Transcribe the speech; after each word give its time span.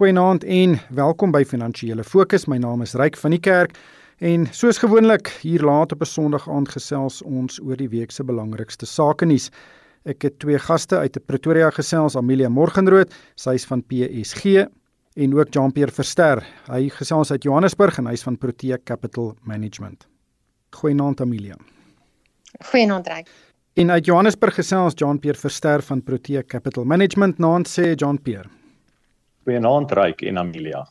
Goeienaand 0.00 0.44
en 0.48 0.78
welkom 0.96 1.28
by 1.28 1.42
Finansiële 1.44 2.00
Fokus. 2.08 2.46
My 2.48 2.56
naam 2.56 2.80
is 2.80 2.94
Ryk 2.96 3.18
van 3.20 3.34
die 3.34 3.38
Kerk 3.44 3.74
en 4.24 4.46
soos 4.56 4.78
gewoonlik 4.80 5.28
hier 5.42 5.60
laat 5.60 5.92
op 5.92 6.00
'n 6.00 6.08
Sondag 6.08 6.46
aand 6.48 6.68
gesels 6.72 7.20
ons 7.22 7.60
oor 7.60 7.76
die 7.76 7.88
week 7.88 8.10
se 8.10 8.24
belangrikste 8.24 8.86
sake 8.86 9.26
nuus. 9.26 9.50
Ek 10.04 10.22
het 10.22 10.38
twee 10.38 10.58
gaste 10.58 10.96
uit 10.96 11.26
Pretoria 11.26 11.70
gesels, 11.70 12.16
Amelia 12.16 12.48
Morgenrood, 12.48 13.12
sy 13.36 13.50
is 13.54 13.66
van 13.66 13.82
PSG 13.82 14.64
en 15.16 15.34
ook 15.34 15.52
Jean-Pierre 15.52 15.92
Verster. 15.92 16.46
Hy 16.70 16.88
gesels 16.88 17.30
uit 17.30 17.42
Johannesburg 17.42 17.98
en 17.98 18.06
hy's 18.06 18.22
van 18.22 18.38
Protea 18.38 18.78
Capital 18.84 19.36
Management. 19.42 20.08
Goeienaand 20.70 21.20
Amelia. 21.20 21.56
Goeienaand 22.70 23.06
Ryk. 23.06 23.28
En 23.74 23.90
uit 23.90 24.04
Johannesburg 24.04 24.54
gesels 24.54 24.92
Jean-Pierre 24.94 25.38
Verster 25.38 25.82
van 25.82 26.02
Protea 26.02 26.42
Capital 26.46 26.84
Management. 26.84 27.38
Naand 27.38 27.68
sê 27.68 27.94
Jean-Pierre. 27.94 28.59
Goeienaand 29.50 29.90
Ryk 29.90 30.20
en 30.30 30.38
Amelia. 30.38 30.84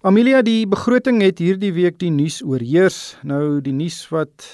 Amelia, 0.00 0.38
die 0.40 0.64
begroting 0.64 1.18
het 1.20 1.40
hierdie 1.42 1.74
week 1.76 1.98
die 2.00 2.08
nuus 2.08 2.38
oorheers. 2.40 3.18
Nou 3.28 3.58
die 3.60 3.74
nuus 3.76 3.98
wat 4.08 4.46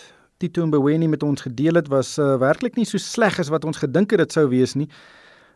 Tito 0.43 0.65
Mboweni 0.66 1.07
met 1.07 1.23
ons 1.23 1.45
gedeel 1.45 1.79
het 1.79 1.87
was 1.93 2.17
uh, 2.19 2.34
werklik 2.43 2.75
nie 2.75 2.89
so 2.89 2.98
sleg 2.98 3.39
as 3.39 3.53
wat 3.55 3.62
ons 3.69 3.79
gedink 3.79 4.11
het 4.11 4.25
dit 4.25 4.34
sou 4.34 4.48
wees 4.51 4.75
nie 4.75 4.89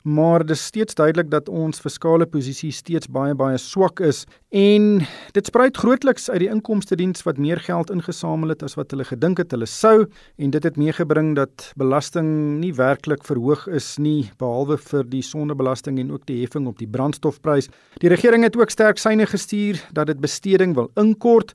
maar 0.06 0.44
dit 0.46 0.54
is 0.54 0.64
steeds 0.64 0.94
duidelik 0.94 1.30
dat 1.30 1.48
ons 1.50 1.80
fiskale 1.82 2.26
posisie 2.30 2.70
steeds 2.70 3.08
baie 3.10 3.34
baie 3.34 3.58
swak 3.58 4.00
is 4.06 4.22
en 4.54 5.00
dit 5.34 5.48
spruit 5.50 5.76
grootliks 5.76 6.30
uit 6.30 6.44
die 6.44 6.50
inkomste 6.52 6.94
diens 6.96 7.24
wat 7.26 7.40
meer 7.42 7.58
geld 7.58 7.90
ingesamel 7.90 8.54
het 8.54 8.62
as 8.62 8.76
wat 8.78 8.94
hulle 8.94 9.06
gedink 9.08 9.42
het 9.42 9.50
hulle 9.50 9.66
sou 9.66 10.06
en 10.38 10.54
dit 10.54 10.68
het 10.68 10.78
meegebring 10.78 11.34
dat 11.38 11.72
belasting 11.76 12.28
nie 12.62 12.70
werklik 12.78 13.26
verhoog 13.26 13.66
is 13.66 13.96
nie 13.98 14.30
behalwe 14.38 14.78
vir 14.78 15.10
die 15.10 15.24
sondebelasting 15.26 15.98
en 15.98 16.14
ook 16.14 16.26
die 16.30 16.38
heffing 16.44 16.70
op 16.70 16.78
die 16.78 16.88
brandstofprys. 16.88 17.68
Die 18.02 18.12
regering 18.12 18.46
het 18.46 18.56
ook 18.56 18.70
sterk 18.70 19.02
syne 19.02 19.26
gestuur 19.26 19.82
dat 19.92 20.06
dit 20.12 20.22
besteding 20.22 20.76
wil 20.78 20.90
inkort 20.94 21.54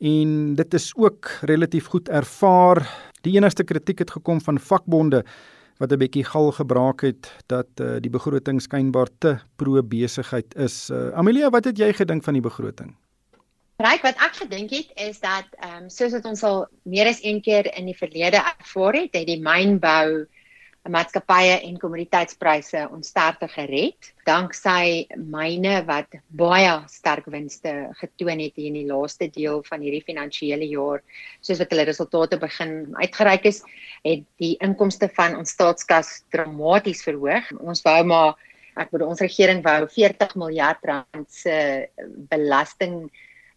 en 0.00 0.54
dit 0.56 0.74
is 0.74 0.90
ook 0.96 1.28
relatief 1.44 1.92
goed 1.92 2.08
ervaar. 2.08 2.80
Die 3.20 3.36
enigste 3.36 3.64
kritiek 3.64 4.00
het 4.00 4.16
gekom 4.16 4.40
van 4.40 4.58
vakbonde 4.58 5.24
wat 5.80 5.92
'n 5.92 5.98
bietjie 5.98 6.24
gal 6.24 6.52
gebraak 6.52 7.00
het 7.00 7.30
dat 7.48 7.80
uh, 7.80 7.96
die 8.00 8.12
begroting 8.12 8.60
skynbaar 8.60 9.08
te 9.18 9.38
pro 9.56 9.82
besigheid 9.82 10.54
is. 10.54 10.90
Uh, 10.90 11.08
Amelia, 11.16 11.50
wat 11.50 11.64
het 11.64 11.78
jy 11.78 11.92
gedink 11.92 12.24
van 12.24 12.36
die 12.36 12.44
begroting? 12.44 12.96
Ryk, 13.80 14.02
wat 14.04 14.20
ek 14.20 14.34
gedink 14.44 14.70
het 14.70 14.90
is 15.08 15.20
dat 15.20 15.48
ehm 15.56 15.84
um, 15.84 15.88
soos 15.88 16.12
wat 16.12 16.24
ons 16.28 16.42
al 16.44 16.66
meer 16.84 17.08
as 17.08 17.22
een 17.24 17.40
keer 17.40 17.64
in 17.78 17.88
die 17.88 17.96
verlede 17.96 18.36
ervaar 18.36 18.94
het, 18.94 19.16
het 19.16 19.26
die 19.26 19.40
mynbou 19.40 20.26
maatskappye 20.88 21.58
en 21.66 21.76
kommoditeitspryse 21.76 22.86
ons 22.88 23.10
sterkte 23.12 23.48
gered 23.52 24.08
danksy 24.24 25.04
myne 25.18 25.80
wat 25.88 26.16
baie 26.40 26.72
sterk 26.88 27.26
winste 27.32 27.90
getoon 28.00 28.40
het 28.40 28.56
in 28.56 28.78
die 28.78 28.86
laaste 28.88 29.28
deel 29.28 29.60
van 29.66 29.84
hierdie 29.84 30.04
finansiële 30.06 30.68
jaar. 30.70 31.02
Soos 31.44 31.60
wat 31.60 31.72
hulle 31.74 31.84
resultate 31.88 32.38
begin 32.40 32.94
uitgereik 32.96 33.44
is 33.50 33.60
het 34.06 34.24
die 34.40 34.54
inkomste 34.64 35.10
van 35.16 35.36
ons 35.36 35.52
staatskas 35.52 36.22
dramaties 36.32 37.04
verhoog. 37.04 37.52
Ons 37.60 37.84
wou 37.84 38.00
maar 38.08 38.38
ek 38.80 38.92
bedoel 38.94 39.12
ons 39.12 39.20
regering 39.20 39.60
wou 39.66 39.82
40 39.84 40.36
miljard 40.40 40.80
rand 40.88 41.26
se 41.28 41.88
belasting 42.30 43.10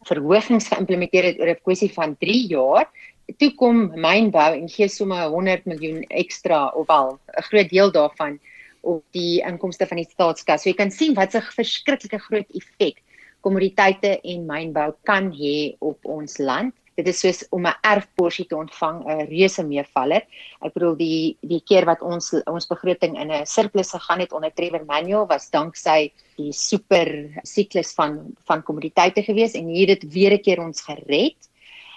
verhogings 0.03 0.67
geïmplementeer 0.67 1.31
het 1.31 1.39
oor 1.39 1.53
'n 1.55 1.63
kwessie 1.63 1.91
van 1.93 2.17
3 2.19 2.47
jaar 2.51 2.89
toe 3.37 3.51
kom 3.55 3.85
mynbou 3.95 4.49
en 4.57 4.67
gee 4.69 4.87
sommer 4.87 5.29
100 5.29 5.65
miljoen 5.65 6.03
ekstra 6.09 6.67
of 6.75 6.89
al 6.89 7.19
'n 7.37 7.43
groot 7.49 7.69
deel 7.69 7.91
daarvan 7.91 8.39
op 8.81 9.03
die 9.11 9.41
inkomste 9.41 9.87
van 9.87 9.97
die 9.97 10.09
staatskas. 10.09 10.63
So 10.63 10.69
jy 10.69 10.75
kan 10.75 10.91
sien 10.91 11.13
wat 11.15 11.35
'n 11.35 11.41
verskriklike 11.41 12.19
groot 12.19 12.49
effek 12.53 13.01
kommoditeite 13.41 14.19
en 14.23 14.47
mynbou 14.47 14.93
kan 15.03 15.31
hê 15.31 15.75
op 15.79 15.99
ons 16.05 16.37
land. 16.37 16.73
Dit 16.95 17.07
is 17.07 17.19
soos 17.19 17.45
om 17.49 17.65
'n 17.65 17.79
erfporsie 17.81 18.45
te 18.45 18.55
ontvang, 18.55 19.03
'n 19.05 19.27
reuse 19.27 19.63
meevaller. 19.63 20.21
Ek 20.61 20.73
bedoel 20.73 20.95
die 20.95 21.37
die 21.41 21.61
keer 21.61 21.85
wat 21.85 22.01
ons 22.01 22.33
ons 22.45 22.67
begroting 22.67 23.17
in 23.19 23.31
'n 23.31 23.45
surplus 23.45 23.91
gegaan 23.91 24.19
het 24.19 24.33
onder 24.33 24.53
Trevor 24.53 24.85
Manuel 24.85 25.25
was 25.27 25.49
danksy 25.49 26.11
die 26.37 26.51
super 26.51 27.07
siklus 27.43 27.93
van 27.93 28.35
van 28.45 28.63
kommoditeite 28.63 29.23
gewees 29.23 29.53
en 29.53 29.67
hier 29.67 29.87
het 29.87 30.03
weer 30.03 30.33
'n 30.33 30.41
keer 30.41 30.59
ons 30.59 30.81
gered 30.81 31.37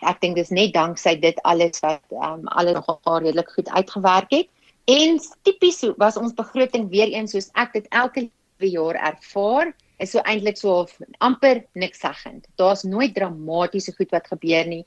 ek 0.07 0.21
dink 0.21 0.37
dis 0.37 0.53
net 0.55 0.75
danksy 0.75 1.17
dit 1.21 1.41
alles 1.45 1.83
wat 1.85 2.03
ehm 2.13 2.47
um, 2.47 2.49
alles 2.49 2.79
nogal 2.79 3.21
redelik 3.25 3.51
goed 3.51 3.69
uitgewerk 3.69 4.31
het. 4.31 4.49
En 4.87 5.19
tipies 5.43 5.83
was 5.99 6.17
ons 6.17 6.35
begroting 6.35 6.89
weer 6.91 7.11
eens 7.11 7.35
soos 7.35 7.51
ek 7.55 7.73
dit 7.73 7.87
elke 7.91 8.29
jaar 8.63 8.95
ervaar, 8.95 9.73
is 9.99 10.13
so 10.13 10.21
eintlik 10.29 10.59
so 10.61 10.75
of 10.83 10.93
amper 11.25 11.63
niks 11.75 12.03
seggend. 12.05 12.47
Daar's 12.61 12.85
nooit 12.85 13.15
dramatiese 13.17 13.95
goed 13.97 14.13
wat 14.13 14.29
gebeur 14.29 14.69
nie. 14.69 14.83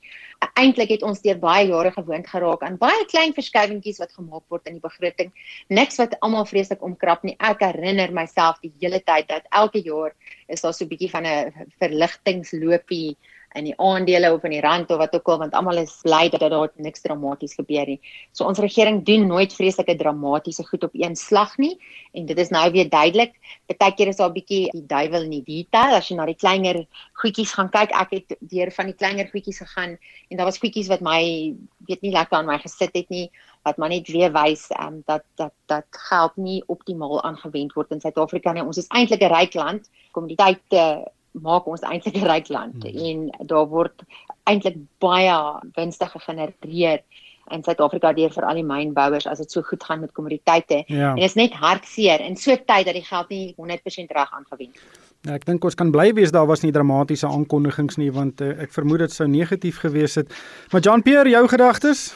Eintlik 0.54 0.92
het 0.94 1.02
ons 1.06 1.22
deur 1.24 1.38
baie 1.42 1.66
jare 1.68 1.90
gewoond 1.94 2.28
geraak 2.30 2.62
aan 2.66 2.78
baie 2.78 3.04
klein 3.10 3.34
verskywingkies 3.34 3.98
wat 4.02 4.14
gemaak 4.14 4.44
word 4.48 4.70
in 4.70 4.78
die 4.78 4.84
begroting. 4.84 5.32
Niks 5.68 5.98
wat 5.98 6.14
almal 6.22 6.46
vreeslik 6.46 6.82
omkrap 6.86 7.26
nie. 7.26 7.36
Ek 7.42 7.60
herinner 7.66 8.14
myself 8.14 8.62
die 8.62 8.72
hele 8.80 9.02
tyd 9.02 9.28
dat 9.28 9.50
elke 9.50 9.82
jaar 9.82 10.14
is 10.48 10.62
daar 10.62 10.74
so 10.74 10.84
'n 10.84 10.88
bietjie 10.88 11.10
van 11.10 11.26
'n 11.26 11.52
verligtingslopie 11.82 13.16
in 13.58 13.66
die 13.66 13.74
aandele 13.82 14.32
of 14.32 14.44
in 14.46 14.54
die 14.54 14.62
rand 14.62 14.90
of 14.90 15.00
wat 15.02 15.14
ook 15.14 15.28
al 15.32 15.38
want 15.42 15.54
almal 15.58 15.80
is 15.82 15.96
bly 16.04 16.28
dat 16.30 16.40
daar 16.40 16.70
niks 16.76 17.02
dramaties 17.02 17.56
gebeur 17.58 17.86
nie. 17.86 17.98
So 18.32 18.46
ons 18.46 18.60
regering 18.62 19.02
doen 19.06 19.26
nooit 19.26 19.54
vreeslike 19.54 19.96
dramatiese 19.98 20.66
goed 20.68 20.84
op 20.86 20.94
een 20.94 21.16
slag 21.16 21.56
nie 21.58 21.74
en 22.14 22.26
dit 22.26 22.38
is 22.38 22.52
nou 22.54 22.70
weer 22.70 22.88
duidelik. 22.88 23.34
Partykeer 23.66 24.12
is 24.12 24.16
daar 24.16 24.30
'n 24.30 24.38
bietjie 24.38 24.70
die 24.70 24.86
duiwel 24.86 25.22
in 25.22 25.30
die 25.30 25.44
detail 25.44 25.96
as 25.96 26.08
jy 26.08 26.16
na 26.16 26.26
die 26.26 26.38
kleiner 26.38 26.86
goedjies 27.12 27.52
gaan 27.52 27.70
kyk. 27.70 27.90
Ek 27.90 28.10
het 28.10 28.36
deur 28.40 28.70
van 28.70 28.86
die 28.86 28.94
kleiner 28.94 29.26
goedjies 29.26 29.58
gegaan 29.58 29.98
en 30.28 30.36
daar 30.36 30.46
was 30.46 30.58
goedjies 30.58 30.88
wat 30.88 31.00
my 31.00 31.54
weet 31.88 32.02
nie 32.02 32.12
lekker 32.12 32.38
aan 32.38 32.46
my 32.46 32.58
gesit 32.58 32.94
het 32.94 33.08
nie 33.08 33.30
wat 33.62 33.76
maar 33.76 33.88
net 33.88 34.08
weer 34.08 34.32
wys 34.32 34.70
um, 34.80 35.02
dat 35.06 35.24
dat 35.36 35.52
dat 35.66 35.86
geld 35.90 36.36
nie 36.36 36.62
optimaal 36.66 37.22
aangewend 37.22 37.72
word 37.72 37.90
in 37.90 38.00
Suid-Afrika 38.00 38.52
nie. 38.52 38.62
Ons 38.62 38.78
is 38.78 38.88
eintlik 38.88 39.22
'n 39.22 39.34
ryk 39.34 39.54
land. 39.54 39.90
Kommoditeite 40.12 41.10
maak 41.32 41.66
ons 41.66 41.82
eintlik 41.86 42.16
'n 42.16 42.26
ryk 42.26 42.48
land 42.48 42.82
hmm. 42.82 42.98
en 43.06 43.46
daar 43.46 43.68
word 43.68 44.02
eintlik 44.44 44.76
baie 44.98 45.36
winste 45.76 46.06
gegenereer 46.06 47.02
in 47.50 47.62
Suid-Afrika 47.66 48.12
deur 48.14 48.30
vir 48.30 48.46
al 48.46 48.60
die 48.60 48.66
mynbouers 48.66 49.26
as 49.26 49.38
dit 49.42 49.52
so 49.52 49.62
goed 49.66 49.82
gaan 49.84 50.00
met 50.00 50.12
kommoditeite. 50.14 50.84
Ja. 50.86 51.10
En 51.10 51.20
dit 51.20 51.24
is 51.24 51.34
net 51.38 51.54
hartseer 51.58 52.22
in 52.22 52.36
so 52.36 52.54
tyd 52.54 52.86
dat 52.86 52.94
die 52.94 53.06
geld 53.06 53.28
nie 53.28 53.54
100% 53.58 54.14
reg 54.14 54.34
aangewend 54.36 54.76
word. 54.78 54.98
Ja, 55.26 55.34
ek 55.36 55.44
dink 55.44 55.64
ons 55.68 55.76
kan 55.76 55.90
bly 55.92 56.12
wees 56.16 56.32
daar 56.32 56.46
was 56.48 56.62
nie 56.64 56.72
dramatiese 56.72 57.28
aankondigings 57.28 57.98
nie 58.00 58.10
want 58.14 58.40
uh, 58.40 58.54
ek 58.64 58.72
vermoed 58.72 59.02
dit 59.04 59.12
sou 59.12 59.26
negatief 59.28 59.82
gewees 59.82 60.16
het. 60.16 60.30
Maar 60.72 60.80
Jean 60.86 61.02
Pierre, 61.02 61.28
jou 61.28 61.42
gedagtes? 61.48 62.10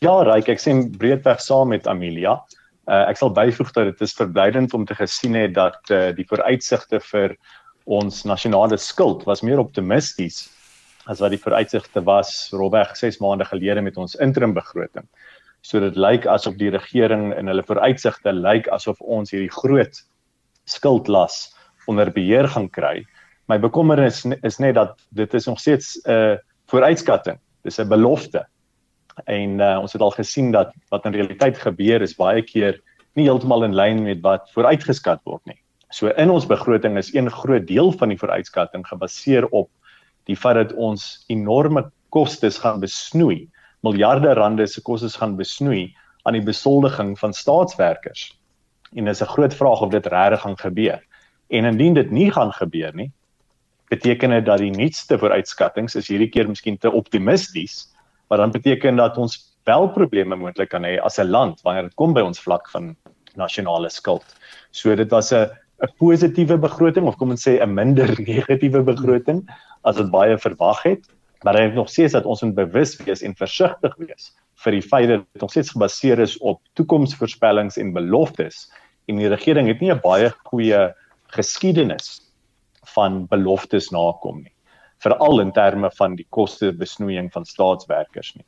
Ja, 0.00 0.16
Ryk, 0.24 0.48
ek 0.48 0.62
sien 0.62 0.88
breedweg 0.96 1.42
saam 1.44 1.70
met 1.70 1.86
Amelia. 1.86 2.40
Uh, 2.90 3.04
ek 3.06 3.20
sal 3.20 3.30
byvoeg 3.36 3.70
dat 3.76 3.92
dit 3.92 4.02
is 4.02 4.16
verblydend 4.18 4.74
om 4.74 4.86
te 4.88 4.96
gesien 4.98 5.36
het 5.38 5.54
dat 5.54 5.92
uh, 5.92 6.08
die 6.16 6.26
vooruitsigte 6.26 6.98
vir 7.12 7.36
ons 7.90 8.22
nasionale 8.28 8.78
skuld 8.78 9.24
was 9.26 9.42
meer 9.42 9.58
optimisties 9.58 10.48
as 11.10 11.20
wat 11.22 11.32
die 11.34 11.40
vooruitsigte 11.42 12.02
was 12.06 12.50
robweg 12.54 12.92
6 12.98 13.18
maande 13.22 13.46
gelede 13.48 13.82
met 13.82 13.96
ons 13.98 14.14
interim 14.22 14.54
begroting. 14.54 15.06
So 15.66 15.80
dit 15.82 15.96
lyk 15.98 16.26
asof 16.30 16.56
die 16.60 16.70
regering 16.72 17.30
in 17.36 17.50
hulle 17.50 17.64
vooruitsigte 17.66 18.32
lyk 18.36 18.68
asof 18.72 19.00
ons 19.00 19.32
hierdie 19.34 19.52
groot 19.52 20.02
skuldlas 20.70 21.50
onder 21.90 22.12
beheer 22.14 22.48
gaan 22.48 22.68
kry. 22.70 23.02
My 23.50 23.58
bekommernis 23.58 24.22
is, 24.24 24.38
is 24.46 24.60
net 24.62 24.76
dat 24.78 24.94
dit 25.16 25.34
is 25.34 25.48
nog 25.50 25.58
steeds 25.60 25.98
'n 26.04 26.10
uh, 26.10 26.36
vooruitskatting. 26.70 27.38
Dis 27.64 27.80
'n 27.80 27.88
belofte. 27.88 28.46
En 29.26 29.58
uh, 29.60 29.78
ons 29.82 29.92
het 29.92 30.02
al 30.02 30.14
gesien 30.14 30.52
dat 30.52 30.72
wat 30.88 31.04
in 31.04 31.12
realiteit 31.12 31.58
gebeur 31.58 32.02
is 32.02 32.14
baie 32.14 32.42
keer 32.42 32.80
nie 33.14 33.26
heeltemal 33.26 33.64
in 33.64 33.74
lyn 33.74 34.02
met 34.02 34.20
wat 34.22 34.50
vooruitgeskat 34.54 35.20
word 35.24 35.42
nie. 35.44 35.58
So 35.90 36.08
in 36.14 36.30
ons 36.30 36.46
begroting 36.46 36.96
is 36.98 37.14
een 37.14 37.30
groot 37.30 37.66
deel 37.66 37.92
van 37.98 38.12
die 38.12 38.18
vooruitskatting 38.18 38.86
gebaseer 38.86 39.48
op 39.50 39.70
die 40.30 40.36
feit 40.36 40.54
dat 40.54 40.74
ons 40.78 41.24
enorme 41.28 41.88
kostes 42.14 42.60
gaan 42.62 42.78
besnoei, 42.80 43.48
miljarde 43.82 44.34
rande 44.38 44.66
se 44.66 44.82
kostes 44.86 45.16
gaan 45.18 45.36
besnoei 45.36 45.90
aan 46.28 46.36
die 46.36 46.44
besoldiging 46.46 47.16
van 47.18 47.32
staatswerkers. 47.34 48.30
En 48.94 49.04
dis 49.04 49.22
'n 49.22 49.32
groot 49.34 49.54
vraag 49.54 49.80
of 49.80 49.90
dit 49.90 50.06
regtig 50.06 50.40
gaan 50.40 50.58
gebeur. 50.58 51.00
En 51.48 51.64
indien 51.64 51.94
dit 51.94 52.10
nie 52.10 52.30
gaan 52.30 52.52
gebeur 52.52 52.94
nie, 52.94 53.12
beteken 53.88 54.30
dit 54.30 54.44
dat 54.44 54.58
die 54.58 54.70
nuutste 54.70 55.18
vooruitskattinge 55.18 55.98
is 55.98 56.08
hierdie 56.08 56.28
keer 56.28 56.48
miskien 56.48 56.78
te 56.78 56.90
optimisties, 56.90 57.88
maar 58.28 58.38
dan 58.38 58.50
beteken 58.50 58.96
dat 58.96 59.16
ons 59.16 59.56
wel 59.64 59.88
probleme 59.88 60.36
moontlik 60.36 60.68
kan 60.68 60.84
hê 60.84 60.98
as 61.02 61.18
'n 61.18 61.30
land 61.30 61.60
wanneer 61.62 61.82
dit 61.82 61.94
kom 61.94 62.12
by 62.12 62.20
ons 62.20 62.40
vlak 62.40 62.70
van 62.70 62.96
nasionale 63.34 63.90
skuld. 63.90 64.24
So 64.70 64.94
dit 64.94 65.10
was 65.10 65.32
'n 65.32 65.50
'n 65.80 65.92
positiewe 65.98 66.58
begroting 66.60 67.06
of 67.06 67.16
kom 67.16 67.30
ons 67.30 67.46
sê 67.48 67.56
'n 67.60 67.74
minder 67.74 68.08
negatiewe 68.20 68.82
begroting 68.82 69.40
as 69.84 69.96
wat 69.96 70.10
baie 70.10 70.36
verwag 70.38 70.82
het. 70.82 71.08
Maar 71.42 71.56
hy 71.56 71.62
het 71.70 71.74
nog 71.74 71.88
steeds 71.88 72.12
dat 72.12 72.26
ons 72.28 72.42
moet 72.42 72.54
bewus 72.54 72.96
wees 73.00 73.22
en 73.22 73.34
versigtig 73.34 73.94
wees 73.96 74.32
vir 74.60 74.76
die 74.76 74.84
feit 74.84 75.08
dat 75.08 75.24
dit 75.32 75.42
nog 75.42 75.50
steeds 75.50 75.72
gebaseer 75.72 76.18
is 76.20 76.36
op 76.38 76.60
toekomsvoorspellings 76.76 77.78
en 77.80 77.94
beloftes 77.96 78.68
en 79.08 79.16
die 79.16 79.28
regering 79.32 79.68
het 79.68 79.80
nie 79.80 79.92
'n 79.92 80.00
baie 80.02 80.30
goeie 80.44 80.92
geskiedenis 81.32 82.20
van 82.94 83.26
beloftes 83.26 83.90
nakom 83.90 84.42
nie 84.42 84.52
veral 85.00 85.40
in 85.40 85.52
terme 85.52 85.90
van 85.96 86.14
die 86.14 86.26
koste 86.28 86.72
besnoeiing 86.72 87.32
van 87.32 87.44
staatswerkers 87.44 88.34
nie. 88.36 88.44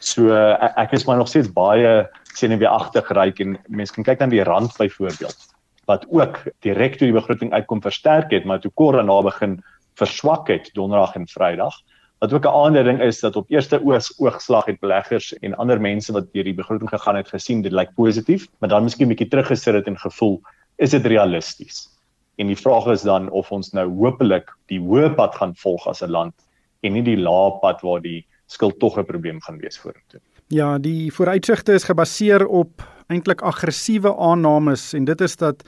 So 0.00 0.28
ek 0.76 0.92
is 0.92 1.06
maar 1.06 1.16
nog 1.16 1.28
steeds 1.28 1.48
baie 1.48 2.10
senuweeagtig 2.34 3.08
ryk 3.08 3.40
en 3.40 3.58
mense 3.68 3.94
kan 3.94 4.04
kyk 4.04 4.20
aan 4.20 4.28
die 4.28 4.44
rand 4.44 4.76
byvoorbeeld 4.76 5.53
wat 5.84 6.06
ook 6.10 6.42
direk 6.60 6.96
toe 6.96 7.08
die 7.10 7.16
begroting 7.16 7.52
uitkom 7.52 7.82
versterk 7.82 8.30
het 8.30 8.44
maar 8.44 8.60
toe 8.60 8.72
korona 8.74 9.22
begin 9.22 9.62
verswak 9.94 10.48
het 10.48 10.70
donderdag 10.72 11.14
en 11.14 11.28
vrydag 11.28 11.80
wat 12.18 12.32
ook 12.32 12.44
'n 12.44 12.56
aandering 12.64 13.00
is 13.00 13.20
dat 13.20 13.36
op 13.36 13.50
eerste 13.50 13.80
oog 13.84 14.10
oogslag 14.18 14.64
het 14.64 14.80
beleggers 14.80 15.32
en 15.38 15.54
ander 15.54 15.80
mense 15.80 16.12
wat 16.12 16.32
deur 16.32 16.44
die 16.44 16.54
begroting 16.54 16.90
gegaan 16.90 17.16
het 17.16 17.28
gesien 17.28 17.62
dit 17.62 17.72
lyk 17.72 17.94
positief 17.94 18.48
maar 18.58 18.68
dan 18.68 18.82
miskien 18.82 19.06
'n 19.06 19.08
bietjie 19.08 19.28
teruggesit 19.28 19.74
het 19.74 19.86
en 19.86 19.98
gevoel 19.98 20.40
is 20.76 20.90
dit 20.90 21.06
realisties 21.06 21.94
En 22.36 22.50
die 22.50 22.58
vraag 22.58 22.86
is 22.90 23.02
dan 23.06 23.30
of 23.30 23.52
ons 23.54 23.70
nou 23.76 23.86
hopelik 23.94 24.50
die 24.70 24.80
hoë 24.82 25.12
pad 25.14 25.36
gaan 25.38 25.54
volg 25.56 25.86
as 25.90 26.02
'n 26.02 26.10
land 26.10 26.34
en 26.82 26.92
nie 26.92 27.02
die 27.02 27.16
lae 27.16 27.58
pad 27.62 27.82
waar 27.82 28.00
die 28.02 28.26
skuld 28.46 28.78
tog 28.78 28.98
'n 28.98 29.04
probleem 29.04 29.40
gaan 29.40 29.58
wees 29.58 29.78
vorentoe. 29.78 30.20
Ja, 30.52 30.78
die 30.78 31.12
vooruitsigte 31.12 31.72
is 31.72 31.86
gebaseer 31.88 32.46
op 32.46 32.82
eintlik 33.08 33.40
aggressiewe 33.42 34.12
aannames 34.16 34.92
en 34.92 35.04
dit 35.08 35.20
is 35.20 35.36
dat 35.40 35.62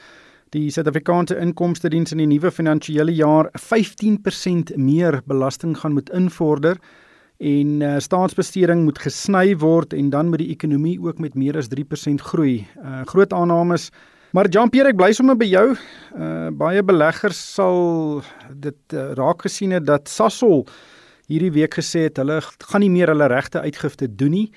die 0.52 0.70
Suid-Afrikaanse 0.70 1.38
inkomste 1.40 1.88
diens 1.88 2.12
in 2.12 2.20
die 2.20 2.28
nuwe 2.28 2.50
finansiële 2.52 3.14
jaar 3.16 3.48
15% 3.60 4.76
meer 4.76 5.22
belasting 5.24 5.78
gaan 5.78 5.96
moet 5.96 6.10
invorder 6.10 6.76
en 7.38 7.80
uh, 7.80 7.96
staatsbesteding 7.98 8.84
moet 8.84 9.00
gesny 9.00 9.56
word 9.60 9.96
en 9.96 10.10
dan 10.10 10.28
moet 10.28 10.44
die 10.44 10.52
ekonomie 10.52 11.00
ook 11.00 11.18
met 11.18 11.34
meer 11.34 11.56
as 11.56 11.68
3% 11.72 12.28
groei. 12.28 12.66
Uh, 12.76 13.00
groot 13.08 13.32
aannames 13.32 13.90
Maar 14.36 14.50
Jean-Pierre, 14.52 14.90
ek 14.92 14.98
bly 14.98 15.14
sommer 15.16 15.36
by 15.38 15.46
jou. 15.48 15.70
Uh 16.12 16.48
baie 16.60 16.82
beleggers 16.84 17.38
sal 17.54 18.20
dit 18.52 18.96
uh, 18.96 19.12
raak 19.16 19.46
gesien 19.46 19.72
het 19.72 19.86
dat 19.88 20.10
Sasol 20.12 20.66
hierdie 21.26 21.52
week 21.52 21.74
gesê 21.78 22.06
het 22.06 22.16
hulle 22.16 22.40
gaan 22.42 22.80
nie 22.80 22.90
meer 22.90 23.12
hulle 23.12 23.28
regte 23.28 23.60
uitgifte 23.60 24.08
doen 24.08 24.30
nie. 24.30 24.48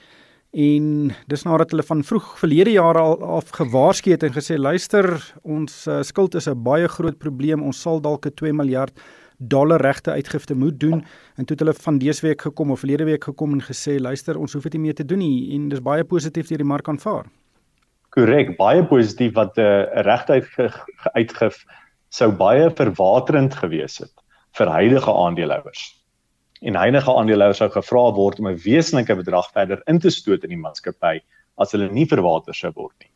En 0.50 1.12
dis 1.30 1.44
nadat 1.46 1.72
hulle 1.72 1.86
van 1.86 2.04
vroeg 2.04 2.30
verlede 2.40 2.72
jare 2.74 3.00
al 3.00 3.20
af 3.38 3.52
gewaarsku 3.54 4.12
het 4.16 4.24
en 4.26 4.34
gesê 4.34 4.58
luister, 4.58 5.06
ons 5.44 5.88
uh, 5.88 6.02
skuld 6.02 6.36
is 6.36 6.48
'n 6.50 6.64
baie 6.64 6.88
groot 6.88 7.18
probleem. 7.18 7.62
Ons 7.62 7.82
sal 7.82 8.02
dalk 8.02 8.26
'n 8.26 8.34
2 8.34 8.54
miljard 8.54 8.94
dollar 9.40 9.82
regte 9.82 10.12
uitgifte 10.12 10.56
moet 10.56 10.80
doen 10.80 11.06
en 11.36 11.46
toe 11.46 11.56
het 11.56 11.60
hulle 11.60 11.74
van 11.74 11.98
dese 11.98 12.26
week 12.26 12.42
gekom 12.42 12.72
of 12.72 12.80
verlede 12.80 13.06
week 13.06 13.24
gekom 13.24 13.54
en 13.54 13.62
gesê 13.62 14.00
luister 14.00 14.38
ons 14.38 14.54
hoef 14.54 14.64
dit 14.64 14.74
nie 14.74 14.82
meer 14.82 14.96
te 14.96 15.06
doen 15.06 15.20
nie 15.20 15.56
en 15.56 15.70
dis 15.70 15.82
baie 15.82 16.04
positief 16.04 16.48
deur 16.48 16.58
die 16.58 16.68
mark 16.68 16.88
aanvaar. 16.88 17.26
Korrek, 18.10 18.58
baie 18.58 18.84
positief 18.86 19.34
wat 19.34 19.58
'n 19.58 19.62
uh, 19.62 20.02
regtheid 20.02 20.46
uitgif 21.20 21.64
sou 22.10 22.32
baie 22.32 22.70
verwaterend 22.72 23.54
gewees 23.54 23.98
het 23.98 24.14
vir 24.58 24.68
huidige 24.68 25.14
aandeelhouers. 25.14 25.99
En 26.62 26.76
huidige 26.76 27.14
aandeelhouers 27.16 27.62
sou 27.62 27.70
gevra 27.72 28.12
word 28.16 28.40
om 28.40 28.50
'n 28.50 28.60
wesenlike 28.64 29.16
bedrag 29.16 29.52
verder 29.52 29.82
in 29.88 30.00
te 30.00 30.10
stoot 30.10 30.44
in 30.44 30.50
die 30.50 30.64
maatskappy 30.64 31.20
as 31.58 31.72
hulle 31.72 31.92
nie 31.92 32.06
verwater 32.06 32.54
sou 32.54 32.72
word 32.76 32.96
nie. 33.00 33.12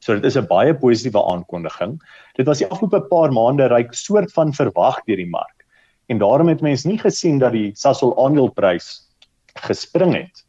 So 0.00 0.14
dit 0.14 0.24
is 0.24 0.36
'n 0.36 0.46
baie 0.46 0.74
positiewe 0.74 1.22
aankondiging. 1.22 2.00
Dit 2.36 2.46
was 2.46 2.58
die 2.58 2.66
afgelope 2.66 3.08
paar 3.08 3.32
maande 3.32 3.68
ryk 3.68 3.94
soort 3.94 4.32
van 4.32 4.52
verwag 4.52 5.04
deur 5.06 5.16
die 5.16 5.30
mark. 5.30 5.64
En 6.08 6.18
daarom 6.18 6.48
het 6.48 6.60
mense 6.60 6.88
nie 6.88 6.98
gesien 6.98 7.38
dat 7.38 7.52
die 7.52 7.72
Sasol 7.74 8.12
aandeleprys 8.18 9.08
gespring 9.54 10.14
het 10.14 10.44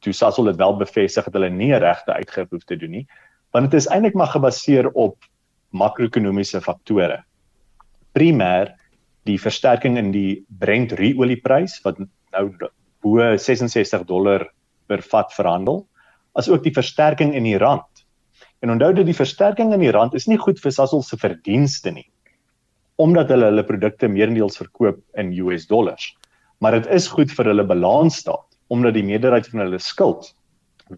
toe 0.00 0.12
Sasol 0.12 0.44
dit 0.44 0.56
wel 0.56 0.76
bevestig 0.76 1.24
dat 1.24 1.32
hulle 1.32 1.50
nie 1.50 1.74
regte 1.74 2.12
uitgif 2.12 2.48
hoef 2.50 2.64
te 2.64 2.76
doen 2.76 2.90
nie, 2.90 3.06
want 3.52 3.70
dit 3.70 3.80
is 3.80 3.88
eintlik 3.88 4.14
maar 4.14 4.32
gebaseer 4.32 4.88
op 4.94 5.16
makro-ekonomiese 5.70 6.60
faktore. 6.60 7.22
Primêr 8.16 8.72
die 9.28 9.38
versterking 9.38 9.98
in 10.00 10.12
die 10.14 10.42
Brent 10.48 10.94
ruolieprys 10.98 11.78
wat 11.84 11.98
nou 12.00 12.46
bo 13.04 13.20
66 13.20 14.06
dollar 14.08 14.46
per 14.88 15.02
vat 15.12 15.32
verhandel, 15.32 15.84
asook 16.38 16.64
die 16.64 16.74
versterking 16.74 17.34
in 17.34 17.46
die 17.48 17.58
rand. 17.58 18.04
En 18.60 18.74
onthou 18.74 18.92
dat 18.96 19.08
die 19.08 19.16
versterking 19.16 19.72
in 19.72 19.84
die 19.84 19.92
rand 19.94 20.14
is 20.14 20.28
nie 20.28 20.38
goed 20.40 20.60
vir 20.60 20.74
Sasol 20.74 21.02
se 21.06 21.16
verdienste 21.20 21.92
nie, 21.94 22.06
omdat 23.00 23.32
hulle 23.32 23.48
hulle 23.48 23.64
produkte 23.64 24.08
meerendeels 24.08 24.60
verkoop 24.60 25.00
in 25.20 25.32
US 25.44 25.66
dollars. 25.70 26.10
Maar 26.60 26.80
dit 26.80 26.90
is 26.98 27.08
goed 27.08 27.32
vir 27.32 27.52
hulle 27.52 27.64
balansstaat 27.64 28.46
omdat 28.70 28.94
die 28.94 29.02
meerderheid 29.02 29.48
van 29.50 29.64
hulle 29.64 29.80
skuld 29.82 30.28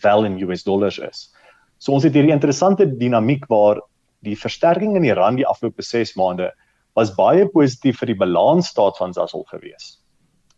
wel 0.02 0.26
in 0.28 0.36
US 0.44 0.64
dollars 0.66 0.98
is. 1.00 1.30
So 1.78 1.94
ons 1.96 2.04
het 2.04 2.14
hierdie 2.14 2.34
interessante 2.34 2.84
dinamiek 2.86 3.46
waar 3.48 3.80
die 4.26 4.36
versterking 4.38 4.96
in 4.98 5.06
die 5.06 5.14
rand 5.16 5.40
die 5.40 5.46
afgelope 5.48 5.82
6 5.82 6.12
maande 6.20 6.50
was 6.98 7.14
baie 7.16 7.46
positief 7.48 7.98
vir 8.00 8.12
die 8.12 8.18
balansstaat 8.20 8.98
van 9.00 9.14
Sasol 9.16 9.44
gewees. 9.50 9.98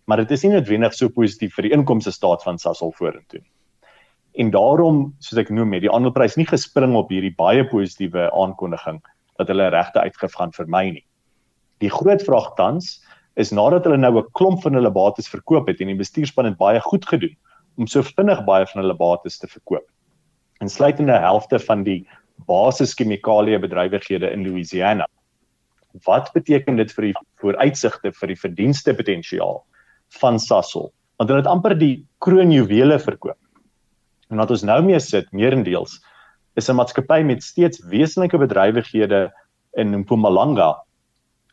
Maar 0.06 0.24
dit 0.24 0.30
is 0.36 0.42
nie 0.44 0.52
noodwendig 0.52 0.94
so 0.94 1.08
positief 1.08 1.54
vir 1.56 1.68
die 1.68 1.74
inkomste 1.76 2.12
staat 2.12 2.42
van 2.42 2.58
Sasol 2.58 2.92
vorentoe 2.92 3.40
nie. 3.40 3.50
En 4.34 4.50
daarom, 4.50 5.12
soos 5.22 5.38
ek 5.38 5.50
noem, 5.54 5.76
het 5.76 5.84
die 5.84 5.92
aandeleprys 5.92 6.34
nie 6.34 6.48
gespring 6.48 6.96
op 6.98 7.12
hierdie 7.14 7.34
baie 7.38 7.62
positiewe 7.70 8.26
aankondiging 8.34 8.98
dat 9.38 9.50
hulle 9.50 9.68
regte 9.70 10.02
uitgif 10.02 10.34
gaan 10.34 10.54
vermy 10.54 10.88
nie. 10.96 11.04
Die 11.82 11.90
groot 11.90 12.22
vraag 12.26 12.50
tans 12.58 12.96
is 13.38 13.52
nadat 13.54 13.86
hulle 13.86 13.98
nou 13.98 14.18
'n 14.18 14.30
klomp 14.34 14.62
van 14.62 14.74
hulle 14.74 14.90
bates 14.90 15.30
verkoop 15.30 15.68
het 15.70 15.80
en 15.80 15.90
die 15.90 16.02
bestuurspan 16.02 16.50
het 16.50 16.58
baie 16.58 16.80
goed 16.80 17.06
gedoen 17.06 17.36
om 17.78 17.86
so 17.86 18.02
vinnig 18.02 18.44
baie 18.44 18.66
van 18.66 18.82
hulle 18.82 18.94
bates 18.94 19.38
te 19.38 19.46
verkoop. 19.46 19.86
Insluitende 20.60 21.18
helfte 21.18 21.58
van 21.58 21.82
die 21.82 22.06
basischemikalie 22.46 23.58
bedrywighede 23.58 24.30
in 24.30 24.42
Louisiana. 24.42 25.06
Wat 26.02 26.32
beteken 26.34 26.76
dit 26.76 26.90
vir 26.92 27.10
die 27.10 27.14
vooruitsigte 27.38 28.10
vir 28.12 28.32
die 28.32 28.40
verdienste 28.40 28.94
potensiaal 28.94 29.62
van 30.18 30.40
Sasol? 30.42 30.90
Want 31.18 31.30
hulle 31.30 31.44
het 31.44 31.50
amper 31.50 31.76
die 31.78 32.06
kroonjuwele 32.24 32.98
verkoop. 32.98 33.38
En 34.30 34.42
wat 34.42 34.50
ons 34.50 34.64
nou 34.66 34.80
mee 34.82 34.98
sit, 34.98 35.30
meerendeels, 35.32 36.00
is 36.58 36.68
'n 36.68 36.76
maatskappy 36.76 37.22
met 37.22 37.42
steeds 37.42 37.78
wesenlike 37.86 38.38
bedrywighede 38.38 39.30
in 39.78 39.94
Mpumalanga 40.02 40.82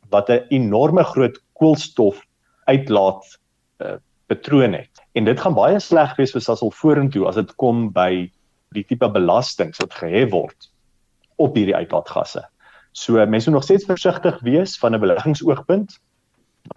wat 0.09 0.29
'n 0.29 0.45
enorme 0.49 1.03
groot 1.03 1.37
koolstof 1.53 2.25
uitlaat 2.65 3.37
uh, 3.81 3.97
patroon 4.27 4.73
het. 4.73 5.01
En 5.13 5.25
dit 5.25 5.39
gaan 5.39 5.53
baie 5.53 5.79
sleg 5.79 6.15
wees 6.15 6.31
vir 6.31 6.41
Sasol 6.41 6.71
vorentoe 6.71 7.27
as 7.27 7.35
dit 7.35 7.55
kom 7.55 7.91
by 7.91 8.31
die 8.71 8.83
tipe 8.87 9.09
belastings 9.09 9.77
wat 9.77 9.93
gehef 9.93 10.31
word 10.31 10.69
op 11.35 11.55
hierdie 11.55 11.75
uitlaatgasse. 11.75 12.43
So 12.91 13.13
mense 13.13 13.49
moet 13.49 13.59
nog 13.59 13.63
steeds 13.63 13.85
versigtig 13.85 14.39
wees 14.41 14.77
van 14.77 14.95
'n 14.95 14.99
beleggingsoogpunt 14.99 15.99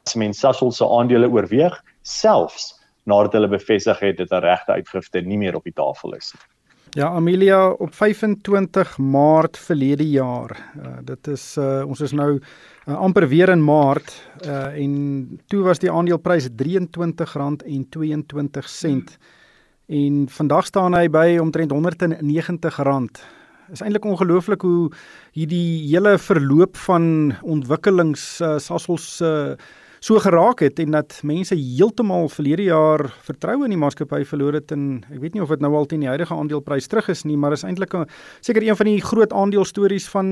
as 0.04 0.14
mens 0.14 0.38
Sasol 0.38 0.72
se 0.72 0.86
aandele 0.88 1.28
oorweeg, 1.28 1.82
selfs 2.02 2.82
nadat 3.04 3.32
hulle 3.32 3.48
bevestig 3.48 3.98
het 4.00 4.16
dat 4.16 4.30
'n 4.30 4.44
regte 4.44 4.72
uitgifte 4.72 5.20
nie 5.20 5.38
meer 5.38 5.54
op 5.54 5.64
die 5.64 5.72
tafel 5.72 6.14
is 6.14 6.32
nie. 6.34 6.42
Ja, 6.94 7.08
Amelia 7.08 7.70
op 7.70 7.94
25 7.94 8.98
Maart 8.98 9.58
verlede 9.58 10.10
jaar. 10.10 10.72
Uh, 10.78 10.86
dit 11.02 11.26
is 11.26 11.56
uh, 11.58 11.82
ons 11.86 12.00
is 12.00 12.12
nou 12.12 12.38
uh, 12.38 12.96
amper 12.96 13.28
weer 13.28 13.48
in 13.48 13.64
Maart 13.64 14.30
uh, 14.46 14.66
en 14.78 15.40
toe 15.46 15.62
was 15.62 15.78
die 15.78 15.90
aandeleprys 15.90 16.48
R23.22 16.48 16.54
en 19.86 20.28
vandag 20.28 20.66
staan 20.66 20.94
hy 20.94 21.10
by 21.10 21.38
omtrent 21.40 21.72
R190. 21.72 23.20
Is 23.72 23.80
eintlik 23.80 24.04
ongelooflik 24.04 24.64
hoe 24.66 24.90
hierdie 25.32 25.86
hele 25.88 26.18
verloop 26.20 26.76
van 26.84 27.32
ontwikkelings 27.40 28.40
uh, 28.44 28.58
Sasols 28.60 29.20
uh, 29.24 29.54
so 30.04 30.20
geraak 30.20 30.60
het 30.60 30.78
en 30.82 30.92
dat 30.92 31.16
mense 31.24 31.56
heeltemal 31.56 32.28
verlede 32.28 32.66
jaar 32.66 33.06
vertroue 33.24 33.64
in 33.64 33.72
die 33.72 33.80
maatskappy 33.80 34.20
verloor 34.28 34.58
het 34.58 34.74
en 34.74 35.04
ek 35.08 35.22
weet 35.22 35.36
nie 35.36 35.42
of 35.44 35.52
dit 35.54 35.62
nou 35.64 35.70
al 35.78 35.88
teen 35.88 36.04
die 36.04 36.10
huidige 36.10 36.36
aandeleprys 36.36 36.90
terug 36.92 37.08
is 37.08 37.24
nie, 37.24 37.38
maar 37.40 37.56
is 37.56 37.64
eintlik 37.64 37.96
seker 38.44 38.66
een 38.66 38.76
van 38.76 38.90
die 38.90 39.00
groot 39.00 39.32
aandelestories 39.32 40.10
van 40.12 40.28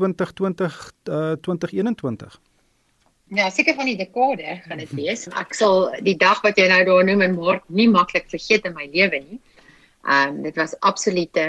2020 0.00 0.80
uh, 1.06 1.36
2021. 1.46 2.40
Ja, 3.32 3.46
seker 3.48 3.78
van 3.78 3.86
die 3.88 3.96
dekade 3.96 4.58
gaan 4.66 4.82
dit 4.82 4.90
wees. 4.98 5.24
Ek 5.40 5.54
sal 5.56 5.86
die 6.04 6.18
dag 6.18 6.42
wat 6.44 6.58
jy 6.58 6.66
nou 6.68 6.82
daar 6.84 7.06
noem 7.06 7.22
en 7.24 7.38
maar 7.38 7.62
nie 7.72 7.86
maklik 7.88 8.26
vergeet 8.28 8.66
in 8.68 8.74
my 8.74 8.90
lewe 8.90 9.22
nie. 9.22 9.38
Ehm 10.02 10.34
um, 10.34 10.42
dit 10.42 10.58
was 10.58 10.74
absolute 10.82 11.46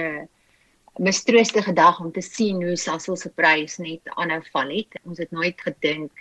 mistroostige 0.98 1.74
dag 1.74 2.00
om 2.00 2.12
te 2.12 2.22
sien 2.22 2.62
hoe 2.64 2.76
Sasol 2.76 3.16
se 3.16 3.30
prys 3.30 3.78
net 3.78 4.02
aanhou 4.16 4.42
val 4.52 4.70
het. 4.70 5.00
Ons 5.06 5.18
het 5.18 5.32
nooit 5.32 5.62
gedink 5.62 6.12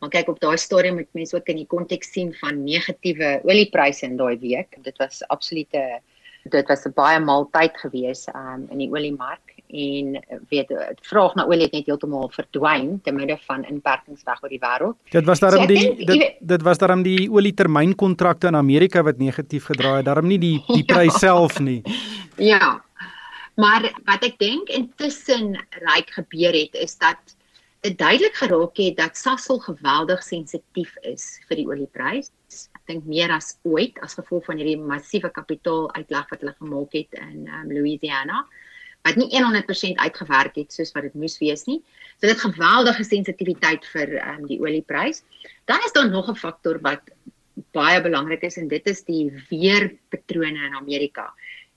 Maar 0.00 0.12
kyk 0.12 0.30
op 0.32 0.40
daai 0.40 0.58
stadium 0.58 1.00
moet 1.00 1.10
mense 1.16 1.36
ook 1.36 1.50
in 1.52 1.62
die 1.62 1.68
konteks 1.68 2.12
sien 2.14 2.32
van 2.40 2.62
negatiewe 2.64 3.40
oliepryse 3.48 4.06
in 4.06 4.16
daai 4.20 4.36
week. 4.40 4.76
Dit 4.84 4.96
was 5.02 5.22
absolute 5.28 6.00
dit 6.50 6.68
was 6.68 6.86
'n 6.86 6.92
baie 6.96 7.20
mal 7.20 7.48
tyd 7.52 7.76
gewees 7.76 8.26
um, 8.34 8.66
in 8.70 8.78
die 8.78 8.88
oliemark 8.90 9.52
en 9.68 10.16
weet 10.48 10.68
die 10.68 10.76
vraag 11.04 11.34
na 11.34 11.44
olie 11.44 11.68
het 11.68 11.72
net 11.72 11.86
heeltemal 11.86 12.30
verdwyn 12.32 13.00
te 13.04 13.12
midde 13.12 13.36
van 13.44 13.64
inperkings 13.64 14.22
weg 14.24 14.42
oor 14.42 14.48
die 14.48 14.58
wêreld. 14.58 14.96
Dit 15.10 15.26
was 15.26 15.38
daarom 15.38 15.60
so, 15.60 15.66
die 15.66 15.78
denk, 15.78 16.06
dit, 16.06 16.36
dit 16.40 16.62
was 16.62 16.78
daarom 16.78 17.02
die 17.02 17.30
olietermynkontrakte 17.30 18.46
in 18.46 18.56
Amerika 18.56 19.02
wat 19.02 19.18
negatief 19.18 19.64
gedraai 19.64 19.96
het, 19.96 20.04
daarom 20.04 20.26
nie 20.26 20.38
die 20.38 20.64
die 20.66 20.84
ja. 20.88 20.94
prys 20.94 21.18
self 21.18 21.60
nie. 21.60 21.82
Ja. 22.36 22.80
Maar 23.54 23.90
wat 24.04 24.24
ek 24.24 24.38
dink 24.38 24.68
intussen 24.68 25.56
ryk 25.82 26.10
gebeur 26.14 26.54
het 26.54 26.74
is 26.74 26.96
dat 26.98 27.36
dit 27.80 27.96
duidelik 27.98 28.36
geraak 28.36 28.76
het 28.76 28.96
dat 28.96 29.16
Sasol 29.16 29.58
geweldig 29.58 30.22
sensitief 30.22 30.96
is 31.02 31.40
vir 31.48 31.62
die 31.62 31.66
olieprys. 31.68 32.30
Ek 32.76 32.84
dink 32.92 33.06
meer 33.08 33.32
as 33.32 33.56
ooit 33.64 33.96
as 34.04 34.18
gevolg 34.18 34.44
van 34.48 34.60
hierdie 34.60 34.78
massiewe 34.78 35.30
kapitaaluitlag 35.32 36.28
wat 36.30 36.42
hulle 36.44 36.56
gemaak 36.58 36.96
het 36.98 37.20
in 37.22 37.48
um, 37.48 37.72
Louisiana 37.72 38.44
wat 39.00 39.16
nie 39.16 39.30
100% 39.32 39.96
uitgewerk 39.96 40.58
het 40.60 40.74
soos 40.76 40.90
wat 40.92 41.06
dit 41.08 41.14
moes 41.16 41.38
wees 41.40 41.64
nie. 41.64 41.78
So 42.20 42.28
dit 42.28 42.42
geweldige 42.42 43.04
sensitiwiteit 43.08 43.86
vir 43.94 44.18
um, 44.20 44.44
die 44.44 44.60
olieprys. 44.60 45.22
Dan 45.64 45.80
is 45.86 45.96
daar 45.96 46.10
nog 46.10 46.28
'n 46.28 46.36
faktor 46.36 46.80
wat 46.84 47.08
baie 47.72 48.00
belangrik 48.02 48.42
is 48.42 48.56
en 48.56 48.68
dit 48.68 48.86
is 48.86 49.04
die 49.04 49.30
weerpatrone 49.48 50.66
in 50.68 50.76
Amerika 50.76 51.32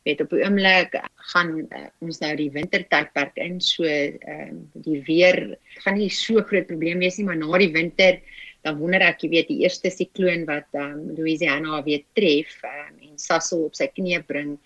weet 0.07 0.22
op 0.24 0.33
die 0.33 0.43
oomblik 0.43 0.95
gaan 1.31 1.53
uh, 1.63 1.88
ons 2.03 2.19
nou 2.24 2.33
die 2.39 2.50
wintertydperk 2.53 3.38
in 3.41 3.60
so 3.63 3.88
ehm 3.88 4.57
uh, 4.60 4.81
die 4.86 5.00
weer 5.07 5.39
gaan 5.83 5.98
nie 6.00 6.10
so 6.12 6.43
groot 6.50 6.67
probleem 6.67 7.03
wees 7.03 7.19
nie 7.19 7.27
maar 7.29 7.39
na 7.39 7.62
die 7.62 7.72
winter 7.75 8.19
dan 8.63 8.77
wonder 8.79 9.03
ek 9.03 9.24
jy 9.24 9.29
weet 9.31 9.50
die 9.51 9.62
eerste 9.63 9.91
sikloon 9.91 10.45
wat 10.50 10.67
ehm 10.75 11.00
um, 11.00 11.15
Louisiana 11.17 11.81
weer 11.88 12.03
tref 12.17 12.60
um, 12.67 12.93
en 13.10 13.17
Sasol 13.19 13.67
op 13.69 13.79
sy 13.79 13.88
knie 13.95 14.19
bring 14.27 14.57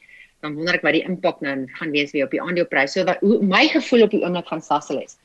dan 0.46 0.58
wonder 0.58 0.78
ek 0.78 0.86
wat 0.86 0.98
die 0.98 1.06
impak 1.06 1.42
nou 1.46 1.56
gaan 1.80 1.94
wees 1.94 2.14
weer 2.14 2.28
op 2.28 2.34
die 2.34 2.42
aandelepryse 2.42 3.00
so 3.00 3.08
wat 3.08 3.22
hoe 3.26 3.40
my 3.42 3.66
gevoel 3.74 4.06
op 4.08 4.14
die 4.14 4.24
oomblik 4.26 4.50
van 4.54 4.62
Sasol 4.66 5.02
is 5.06 5.18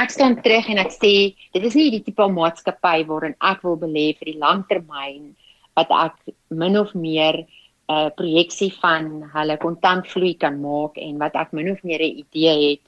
ek 0.00 0.12
staan 0.14 0.38
terug 0.44 0.68
en 0.72 0.80
ek 0.80 0.92
sê 0.96 1.14
dit 1.36 1.64
is 1.64 1.76
nie 1.76 1.90
die 1.96 2.04
tipe 2.08 2.26
maatskappy 2.32 3.04
waarin 3.08 3.36
ek 3.52 3.64
wil 3.66 3.76
belê 3.80 4.10
vir 4.18 4.32
die 4.32 4.40
langtermyn 4.40 5.32
wat 5.78 5.92
ek 6.04 6.36
min 6.62 6.76
of 6.80 6.94
meer 6.94 7.44
'n 7.90 8.06
uh, 8.06 8.10
projeksie 8.14 8.70
van 8.80 9.06
hulle 9.34 9.56
kontantvloei 9.58 10.34
kan 10.38 10.60
maak 10.62 10.96
en 10.96 11.18
wat 11.18 11.34
ek 11.34 11.52
min 11.52 11.72
of 11.72 11.82
meer 11.82 12.02
'n 12.02 12.22
idee 12.22 12.54
het 12.70 12.84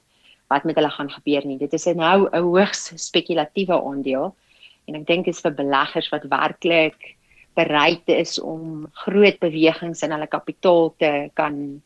wat 0.47 0.63
met 0.63 0.75
hulle 0.75 0.89
gaan 0.89 1.11
gebeur 1.11 1.45
nie. 1.45 1.57
Dit 1.57 1.73
is 1.73 1.85
nou 1.85 2.29
'n 2.31 2.41
hoogs 2.41 2.93
spekulatiewe 2.95 3.75
aandeel 3.89 4.35
en 4.87 4.95
ek 4.95 5.07
dink 5.07 5.25
dit 5.25 5.35
is 5.35 5.41
vir 5.41 5.51
beleggers 5.51 6.09
wat 6.11 6.29
werklik 6.29 7.15
bereid 7.55 8.07
is 8.07 8.39
om 8.39 8.87
groot 9.05 9.39
bewegings 9.39 10.03
in 10.03 10.11
hulle 10.11 10.27
kapitaal 10.27 10.93
te 10.97 11.29
kan 11.33 11.81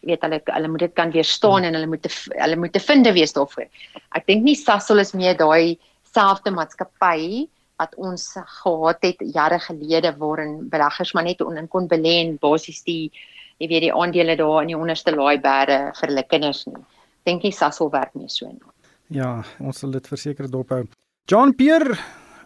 weet 0.00 0.22
hulle 0.22 0.40
hulle 0.44 0.68
moet 0.68 0.80
dit 0.86 0.94
kan 0.94 1.10
weerstaan 1.10 1.64
en 1.64 1.74
hulle 1.74 1.86
moet 1.86 2.02
te, 2.02 2.10
hulle 2.38 2.56
moet 2.56 2.72
te 2.72 2.80
vind 2.80 3.06
wees 3.12 3.32
daarvoor. 3.32 3.68
Ek 4.14 4.26
dink 4.26 4.44
nie 4.44 4.56
Sasol 4.56 4.98
is 4.98 5.12
meer 5.12 5.36
daai 5.36 5.78
selfde 6.14 6.50
maatskappy 6.50 7.48
wat 7.78 7.94
ons 7.96 8.24
gehad 8.34 9.02
het 9.06 9.22
jare 9.34 9.58
gelede 9.62 10.14
waarin 10.18 10.68
beleggers 10.70 11.14
maar 11.14 11.24
net 11.24 11.42
onin 11.42 11.68
kon 11.68 11.88
belê 11.88 12.18
en 12.24 12.36
basies 12.42 12.82
die 12.86 13.10
jy 13.58 13.66
weet 13.70 13.88
die 13.88 13.94
aandele 13.94 14.36
daar 14.38 14.62
in 14.62 14.72
die 14.72 14.78
onderste 14.78 15.14
laaiberge 15.14 15.78
vir 15.98 16.10
hulle 16.12 16.24
kinders 16.30 16.64
nie. 16.66 16.82
Dink 17.26 17.44
jy 17.44 17.50
Sasol 17.54 17.90
werk 17.90 18.14
nie 18.14 18.30
so 18.30 18.46
nie. 18.46 18.62
Ja, 19.10 19.42
ons 19.58 19.80
sal 19.82 19.94
dit 19.94 20.06
verseker 20.06 20.50
dophou. 20.50 20.84
John 21.28 21.54
Pierre 21.56 21.98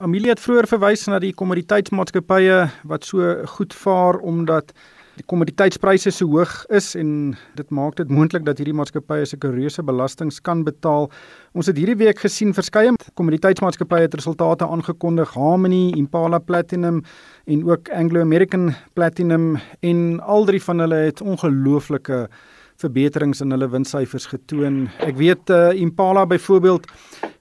Amelia 0.03 0.35
het 0.35 0.43
vroeër 0.43 0.67
verwys 0.67 1.05
na 1.07 1.21
die 1.23 1.35
kommoditeitsmaatskappye 1.37 2.57
wat 2.91 3.05
so 3.07 3.35
goed 3.55 3.75
vaar 3.77 4.19
omdat 4.19 4.73
die 5.19 5.25
kommoditeitspryse 5.29 6.11
so 6.15 6.29
hoog 6.33 6.53
is 6.73 6.93
en 6.97 7.35
dit 7.59 7.73
maak 7.75 7.99
dit 8.01 8.09
moontlik 8.13 8.47
dat 8.47 8.61
hierdie 8.61 8.77
maatskappye 8.77 9.27
sulke 9.29 9.51
reuse 9.53 9.85
belastings 9.85 10.41
kan 10.41 10.63
betaal. 10.65 11.11
Ons 11.53 11.69
het 11.69 11.77
hierdie 11.77 11.99
week 12.01 12.23
gesien 12.25 12.55
verskeie 12.57 12.95
kommoditeitsmaatskappye 13.21 14.07
het 14.07 14.17
resultate 14.17 14.69
aangekondig, 14.69 15.35
Harmony, 15.37 15.91
Impala 16.01 16.41
Platinum 16.41 17.03
en 17.45 17.67
ook 17.69 17.93
Anglo 17.93 18.25
American 18.25 18.73
Platinum 18.97 19.59
en 19.81 20.21
al 20.21 20.49
drie 20.49 20.63
van 20.63 20.81
hulle 20.87 21.05
het 21.11 21.21
ongelooflike 21.21 22.25
verbeterings 22.83 23.41
in 23.45 23.55
hulle 23.55 23.69
winssyfers 23.73 24.29
getoon. 24.33 24.87
Ek 25.03 25.17
weet 25.21 25.51
uh, 25.55 25.71
Impala 25.79 26.27
byvoorbeeld 26.29 26.89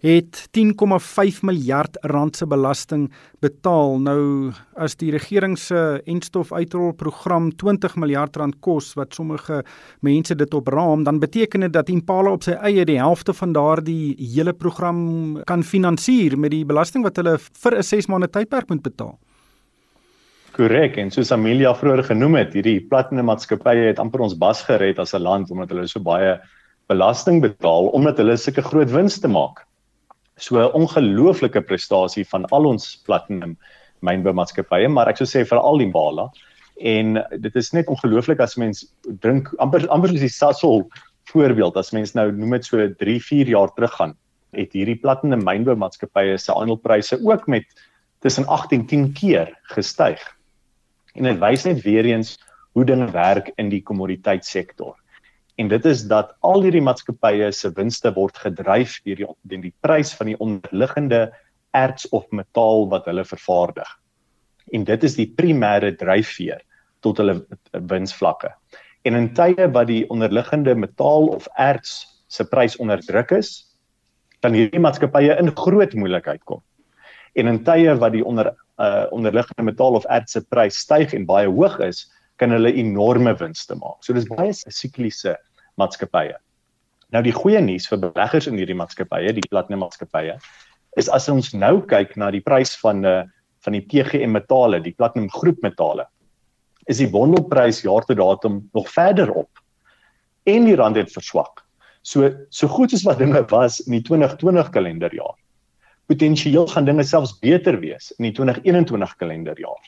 het 0.02 0.40
10,5 0.58 1.42
miljard 1.46 1.98
rand 2.10 2.36
se 2.36 2.48
belasting 2.50 3.08
betaal. 3.42 4.00
Nou 4.02 4.52
as 4.74 4.96
die 4.98 5.12
regering 5.14 5.58
se 5.60 6.02
enstof 6.10 6.52
uitrol 6.54 6.96
program 6.98 7.52
20 7.54 7.98
miljard 8.02 8.38
rand 8.42 8.58
kos 8.66 8.94
wat 8.98 9.14
sommige 9.18 9.62
mense 10.02 10.36
dit 10.36 10.54
opraam, 10.58 11.06
dan 11.06 11.22
beteken 11.22 11.68
dit 11.68 11.74
dat 11.74 11.90
Impala 11.94 12.34
op 12.34 12.46
sy 12.48 12.58
eie 12.66 12.86
die 12.86 13.00
helfte 13.02 13.36
van 13.38 13.54
daardie 13.54 14.16
hele 14.18 14.54
program 14.54 15.42
kan 15.46 15.64
finansier 15.64 16.38
met 16.38 16.56
die 16.56 16.66
belasting 16.66 17.06
wat 17.06 17.22
hulle 17.22 17.38
vir 17.38 17.78
'n 17.78 17.84
6 17.84 18.08
maande 18.08 18.30
tydperk 18.30 18.70
moet 18.70 18.82
betaal. 18.82 19.20
Korrek 20.52 20.98
en 21.00 21.08
soos 21.14 21.30
Amelia 21.32 21.72
vroeër 21.72 22.02
genoem 22.10 22.34
het, 22.36 22.56
hierdie 22.58 22.82
platinum 22.92 23.30
maatskappye 23.30 23.86
het 23.88 24.00
amper 24.04 24.24
ons 24.26 24.34
bas 24.36 24.60
gered 24.68 24.98
as 25.00 25.14
'n 25.16 25.24
land 25.24 25.52
omdat 25.52 25.70
hulle 25.72 25.88
so 25.88 26.00
baie 26.04 26.34
belasting 26.92 27.40
betaal 27.42 27.88
omdat 27.96 28.18
hulle 28.20 28.36
sulke 28.36 28.62
groot 28.62 28.92
winste 28.92 29.28
maak. 29.28 29.64
So 30.38 30.60
'n 30.60 30.74
ongelooflike 30.76 31.62
prestasie 31.62 32.26
van 32.34 32.46
al 32.52 32.66
ons 32.66 32.98
platinum 33.06 33.58
mynboumaatskappye, 34.02 34.90
maar 34.90 35.08
ek 35.08 35.18
sou 35.18 35.26
sê 35.26 35.46
veral 35.48 35.92
Bala. 35.92 36.30
En 36.82 37.24
dit 37.40 37.56
is 37.56 37.72
net 37.72 37.88
ongelooflik 37.88 38.40
as 38.40 38.58
mens 38.58 38.92
drink 39.22 39.54
amper 39.60 39.88
amper 39.88 40.10
soos 40.10 40.20
die 40.20 40.28
Sasol 40.28 40.90
voorbeeld 41.32 41.78
as 41.78 41.92
mens 41.92 42.14
nou 42.14 42.32
noem 42.32 42.52
dit 42.52 42.66
so 42.66 42.78
3, 43.00 43.20
4 43.20 43.48
jaar 43.48 43.70
terug 43.74 43.94
gaan, 43.94 44.16
het 44.52 44.74
hierdie 44.74 45.00
platinum 45.00 45.44
mynboumaatskappye 45.44 46.38
se 46.38 46.52
aandelepryse 46.54 47.20
ook 47.24 47.48
met 47.48 47.64
tussen 48.20 48.46
8 48.48 48.72
en 48.72 48.86
10 48.86 49.14
keer 49.14 49.58
gestyg. 49.64 50.20
En 51.16 51.28
dit 51.28 51.40
wys 51.42 51.66
net 51.68 51.84
weer 51.84 52.08
eens 52.08 52.38
hoe 52.72 52.86
dinge 52.88 53.10
werk 53.12 53.52
in 53.60 53.70
die 53.70 53.82
kommoditeitssektor. 53.84 54.96
En 55.60 55.68
dit 55.68 55.86
is 55.86 56.06
dat 56.10 56.34
al 56.40 56.64
hierdie 56.64 56.84
maatskappye 56.84 57.52
se 57.54 57.72
winste 57.76 58.14
word 58.16 58.38
gedryf 58.40 59.00
deur 59.06 59.20
die 59.20 59.28
deur 59.28 59.66
die 59.68 59.74
prys 59.84 60.14
van 60.18 60.32
die 60.32 60.38
onderliggende 60.40 61.28
erts 61.76 62.08
of 62.10 62.26
metaal 62.32 62.88
wat 62.92 63.06
hulle 63.10 63.26
vervaardig. 63.28 63.90
En 64.72 64.86
dit 64.88 65.04
is 65.04 65.18
die 65.20 65.28
primêre 65.28 65.92
dryfveer 66.00 66.64
tot 67.04 67.20
hulle 67.20 67.42
winsvlakke. 67.92 68.54
En 69.04 69.18
in 69.18 69.32
tye 69.36 69.68
wat 69.74 69.90
die 69.90 70.06
onderliggende 70.14 70.76
metaal 70.78 71.32
of 71.36 71.48
erts 71.60 72.06
se 72.32 72.46
prys 72.48 72.78
onder 72.80 73.02
druk 73.04 73.34
is, 73.36 73.52
dan 74.42 74.56
hierdie 74.58 74.82
maatskappye 74.82 75.36
in 75.42 75.52
groot 75.58 75.94
moeilikheid 75.94 76.44
kom. 76.48 76.62
En 77.36 77.48
in 77.48 77.64
tye 77.68 77.96
wat 78.00 78.16
die 78.16 78.24
onder 78.26 78.54
uh 78.82 79.06
onderliggende 79.16 79.66
metaal 79.68 79.98
of 80.00 80.08
erts 80.10 80.38
se 80.38 80.42
prys 80.50 80.80
styg 80.86 81.14
en 81.14 81.28
baie 81.30 81.50
hoog 81.50 81.80
is, 81.86 82.06
kan 82.42 82.54
hulle 82.56 82.74
enorme 82.74 83.36
winste 83.38 83.78
maak. 83.78 84.00
So 84.02 84.14
dis 84.18 84.30
baie 84.30 84.54
sikliese 84.54 85.36
maatskappye. 85.82 86.38
Nou 87.12 87.22
die 87.26 87.36
goeie 87.36 87.62
nuus 87.62 87.88
vir 87.92 88.02
beleggers 88.06 88.48
in 88.50 88.58
hierdie 88.60 88.78
maatskappye, 88.80 89.36
die 89.38 89.50
platinum 89.52 89.84
maatskappye, 89.86 90.40
is 91.00 91.10
as 91.14 91.30
ons 91.32 91.54
nou 91.54 91.82
kyk 91.88 92.18
na 92.18 92.32
die 92.34 92.44
prys 92.46 92.76
van 92.82 93.06
uh 93.06 93.22
van 93.62 93.76
die 93.76 93.84
PGM 93.86 94.32
metale, 94.34 94.80
die 94.82 94.96
platinum 94.98 95.28
groep 95.30 95.60
metale, 95.62 96.08
is 96.90 96.98
die 96.98 97.10
bondelprys 97.14 97.84
jaar 97.86 98.02
tot 98.08 98.18
datum 98.18 98.56
nog 98.74 98.88
verder 98.90 99.30
op. 99.38 99.62
En 100.50 100.66
die 100.66 100.74
rand 100.80 100.98
het 100.98 101.14
verswak. 101.14 101.62
So 102.02 102.32
so 102.50 102.66
goed 102.68 102.96
as 102.98 103.06
wat 103.06 103.22
dinge 103.22 103.44
was 103.52 103.78
in 103.86 104.00
die 104.00 104.02
2020 104.08 104.72
kalenderjaar 104.74 105.38
potensieel 106.12 106.68
gaan 106.68 106.88
dinge 106.88 107.04
selfs 107.08 107.38
beter 107.40 107.78
wees 107.80 108.12
in 108.18 108.28
die 108.28 108.34
2021 108.36 109.16
kalenderjaar. 109.22 109.84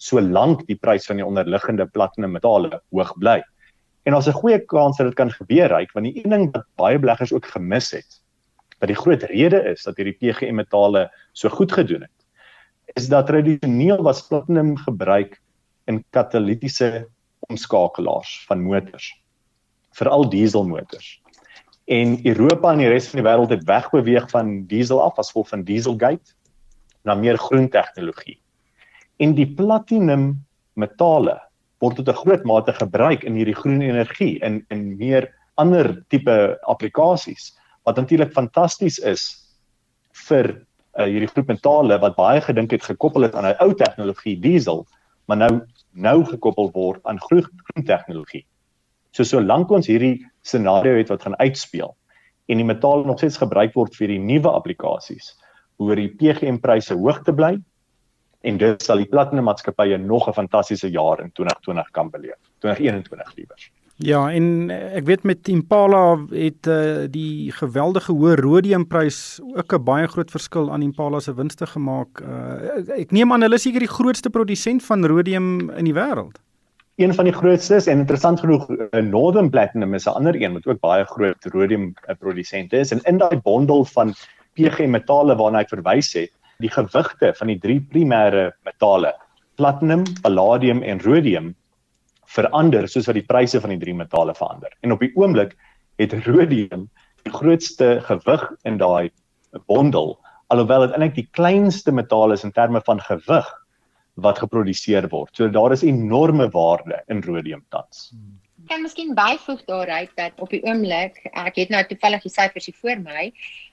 Solank 0.00 0.62
die 0.68 0.78
prys 0.78 1.08
van 1.10 1.18
die 1.18 1.26
onderliggende 1.26 1.88
platinum 1.90 2.36
metale 2.36 2.78
hoog 2.94 3.12
bly. 3.18 3.40
En 4.06 4.14
daar's 4.14 4.28
'n 4.28 4.40
goeie 4.40 4.58
kans 4.58 4.96
dat 4.96 5.06
dit 5.06 5.16
kan 5.16 5.30
gebeur, 5.30 5.68
ryk, 5.68 5.92
want 5.92 6.06
die 6.06 6.22
een 6.22 6.30
ding 6.30 6.52
wat 6.52 6.66
baie 6.76 6.98
beleggers 6.98 7.32
ook 7.32 7.46
gemis 7.46 7.90
het, 7.90 8.22
wat 8.78 8.88
die 8.88 8.96
groot 8.96 9.22
rede 9.22 9.60
is 9.72 9.82
dat 9.82 9.96
hierdie 9.96 10.16
PGM 10.16 10.54
metale 10.54 11.10
so 11.32 11.48
goed 11.48 11.72
gedoen 11.72 12.02
het, 12.02 12.18
is 12.96 13.08
dat 13.08 13.26
tradisioneel 13.26 14.02
was 14.02 14.26
platinum 14.26 14.76
gebruik 14.76 15.40
in 15.86 16.04
katalitiese 16.10 17.08
omskakelaars 17.40 18.44
van 18.46 18.62
motors, 18.62 19.20
veral 19.92 20.28
dieselmotors 20.30 21.19
en 21.90 22.20
Europa 22.22 22.70
en 22.70 22.78
die 22.78 22.90
res 22.90 23.08
van 23.10 23.18
die 23.18 23.26
wêreld 23.26 23.50
het 23.50 23.66
wegbeweeg 23.66 24.28
van 24.30 24.52
diesel 24.70 25.00
af 25.02 25.18
as 25.18 25.32
gevolg 25.32 25.48
van 25.50 25.64
dieselgate 25.66 26.36
na 27.02 27.16
meer 27.18 27.38
groen 27.38 27.66
tegnologie. 27.68 28.38
En 29.18 29.34
die 29.34 29.48
platinum 29.58 30.36
metale 30.78 31.40
word 31.82 31.96
tot 31.98 32.08
'n 32.08 32.20
groot 32.22 32.44
mate 32.44 32.72
gebruik 32.72 33.24
in 33.24 33.34
hierdie 33.34 33.58
groen 33.58 33.80
energie 33.82 34.38
in 34.38 34.64
in 34.70 34.96
meer 34.96 35.28
ander 35.56 36.04
tipe 36.08 36.58
applikasies 36.62 37.56
wat 37.82 37.96
natuurlik 37.96 38.32
fantasties 38.32 38.98
is 38.98 39.22
vir 40.28 40.62
uh, 40.98 41.04
hierdie 41.04 41.32
groep 41.32 41.48
metale 41.48 41.98
wat 41.98 42.16
baie 42.16 42.40
gedink 42.40 42.70
het 42.70 42.84
gekoppel 42.86 43.22
het 43.22 43.34
aan 43.34 43.50
'n 43.50 43.58
ou 43.58 43.74
tegnologie 43.74 44.38
diesel 44.38 44.86
maar 45.26 45.36
nou 45.36 45.60
nou 45.92 46.24
gekoppel 46.24 46.70
word 46.70 47.00
aan 47.04 47.20
groen 47.20 47.84
tegnologie. 47.84 48.46
So 49.16 49.26
solank 49.26 49.70
ons 49.74 49.88
hierdie 49.90 50.20
scenario 50.46 50.98
het 50.98 51.10
wat 51.10 51.26
gaan 51.26 51.38
uitspeel 51.40 51.94
en 52.50 52.58
die 52.58 52.66
metaal 52.66 53.04
nog 53.06 53.18
steeds 53.18 53.38
gebruik 53.38 53.74
word 53.78 53.94
vir 53.98 54.10
die 54.10 54.22
nuwe 54.22 54.50
applikasies, 54.50 55.34
hoor 55.78 55.98
die 55.98 56.10
PGM 56.10 56.58
pryse 56.62 56.94
hoog 56.98 57.22
te 57.26 57.34
bly 57.34 57.56
en 58.46 58.56
dit 58.58 58.82
sal 58.82 59.02
die 59.02 59.10
platinum 59.10 59.46
maatskappye 59.50 59.98
nog 59.98 60.28
'n 60.28 60.34
fantastiese 60.34 60.90
jaar 60.90 61.20
in 61.20 61.30
2020 61.32 61.90
kan 61.90 62.10
beleef. 62.10 62.38
2021 62.60 63.36
liewers. 63.36 63.70
Ja, 63.96 64.30
en 64.32 64.70
ek 64.70 65.04
weet 65.04 65.22
met 65.22 65.48
Impala 65.48 66.16
het 66.30 66.66
uh, 66.66 67.04
die 67.10 67.52
geweldige 67.52 68.12
hoë 68.12 68.34
rhodiumprys 68.40 69.40
ook 69.44 69.72
'n 69.72 69.84
baie 69.84 70.06
groot 70.06 70.30
verskil 70.30 70.72
aan 70.72 70.82
Impala 70.82 71.20
se 71.20 71.34
winste 71.34 71.66
gemaak. 71.66 72.20
Uh, 72.20 72.96
ek 72.96 73.10
neem 73.10 73.32
aan 73.32 73.42
hulle 73.42 73.54
is 73.54 73.62
seker 73.62 73.80
die 73.80 73.94
grootste 73.96 74.30
produsent 74.30 74.82
van 74.82 75.04
rhodium 75.04 75.70
in 75.70 75.84
die 75.84 75.94
wêreld 75.94 76.40
een 77.00 77.14
van 77.14 77.24
die 77.24 77.34
grootstes 77.34 77.86
en 77.88 78.02
interessant 78.02 78.40
genoeg 78.40 78.66
eh, 78.70 79.00
Northern 79.02 79.50
Platinum 79.50 79.94
is 79.94 80.06
'n 80.06 80.16
ander 80.18 80.36
een 80.42 80.52
wat 80.52 80.66
ook 80.66 80.80
baie 80.80 81.04
groot 81.04 81.44
rhodium 81.44 81.94
eh, 82.06 82.14
produsent 82.18 82.72
is 82.72 82.92
en 82.92 83.00
in 83.02 83.18
daai 83.18 83.40
bondel 83.40 83.84
van 83.84 84.14
PG 84.54 84.86
metale 84.86 85.36
waarna 85.36 85.60
ek 85.60 85.68
verwys 85.68 86.12
het, 86.12 86.32
die 86.58 86.70
gewigte 86.70 87.32
van 87.34 87.46
die 87.46 87.58
drie 87.58 87.80
primêre 87.80 88.52
metale, 88.64 89.14
platinum, 89.54 90.04
palladium 90.22 90.82
en 90.82 91.00
rhodium 91.00 91.54
verander 92.26 92.88
soos 92.88 93.06
wat 93.06 93.14
die 93.14 93.26
pryse 93.26 93.60
van 93.60 93.70
die 93.70 93.78
drie 93.78 93.94
metale 93.94 94.34
verander. 94.34 94.70
En 94.80 94.92
op 94.92 95.00
die 95.00 95.12
oomblik 95.14 95.56
het 95.96 96.12
rhodium 96.12 96.90
die 97.22 97.32
grootste 97.32 98.00
gewig 98.04 98.52
in 98.62 98.76
daai 98.76 99.10
bondel 99.66 100.18
alhoewel 100.50 100.86
dit 100.86 100.94
eintlik 100.96 101.14
die 101.14 101.28
kleinste 101.36 101.92
metaal 101.92 102.32
is 102.32 102.44
in 102.44 102.52
terme 102.52 102.80
van 102.84 103.00
gewig 103.00 103.50
wat 104.24 104.42
geproduseer 104.42 105.08
word. 105.12 105.32
So 105.36 105.48
daar 105.50 105.72
is 105.72 105.84
enorme 105.86 106.48
waarde 106.54 107.02
in 107.08 107.22
rhodium 107.24 107.64
tans. 107.68 108.10
Ek 108.60 108.76
kan 108.76 108.84
miskien 108.84 109.14
byvoeg 109.16 109.64
daaruit 109.66 110.10
dat 110.14 110.36
op 110.38 110.52
die 110.52 110.60
oomblik, 110.62 111.16
ek 111.32 111.56
het 111.58 111.72
nou 111.72 111.80
toevallig 111.88 112.22
die 112.22 112.32
syfers 112.32 112.68
hier 112.68 112.76
voor 112.78 113.00
my, 113.02 113.30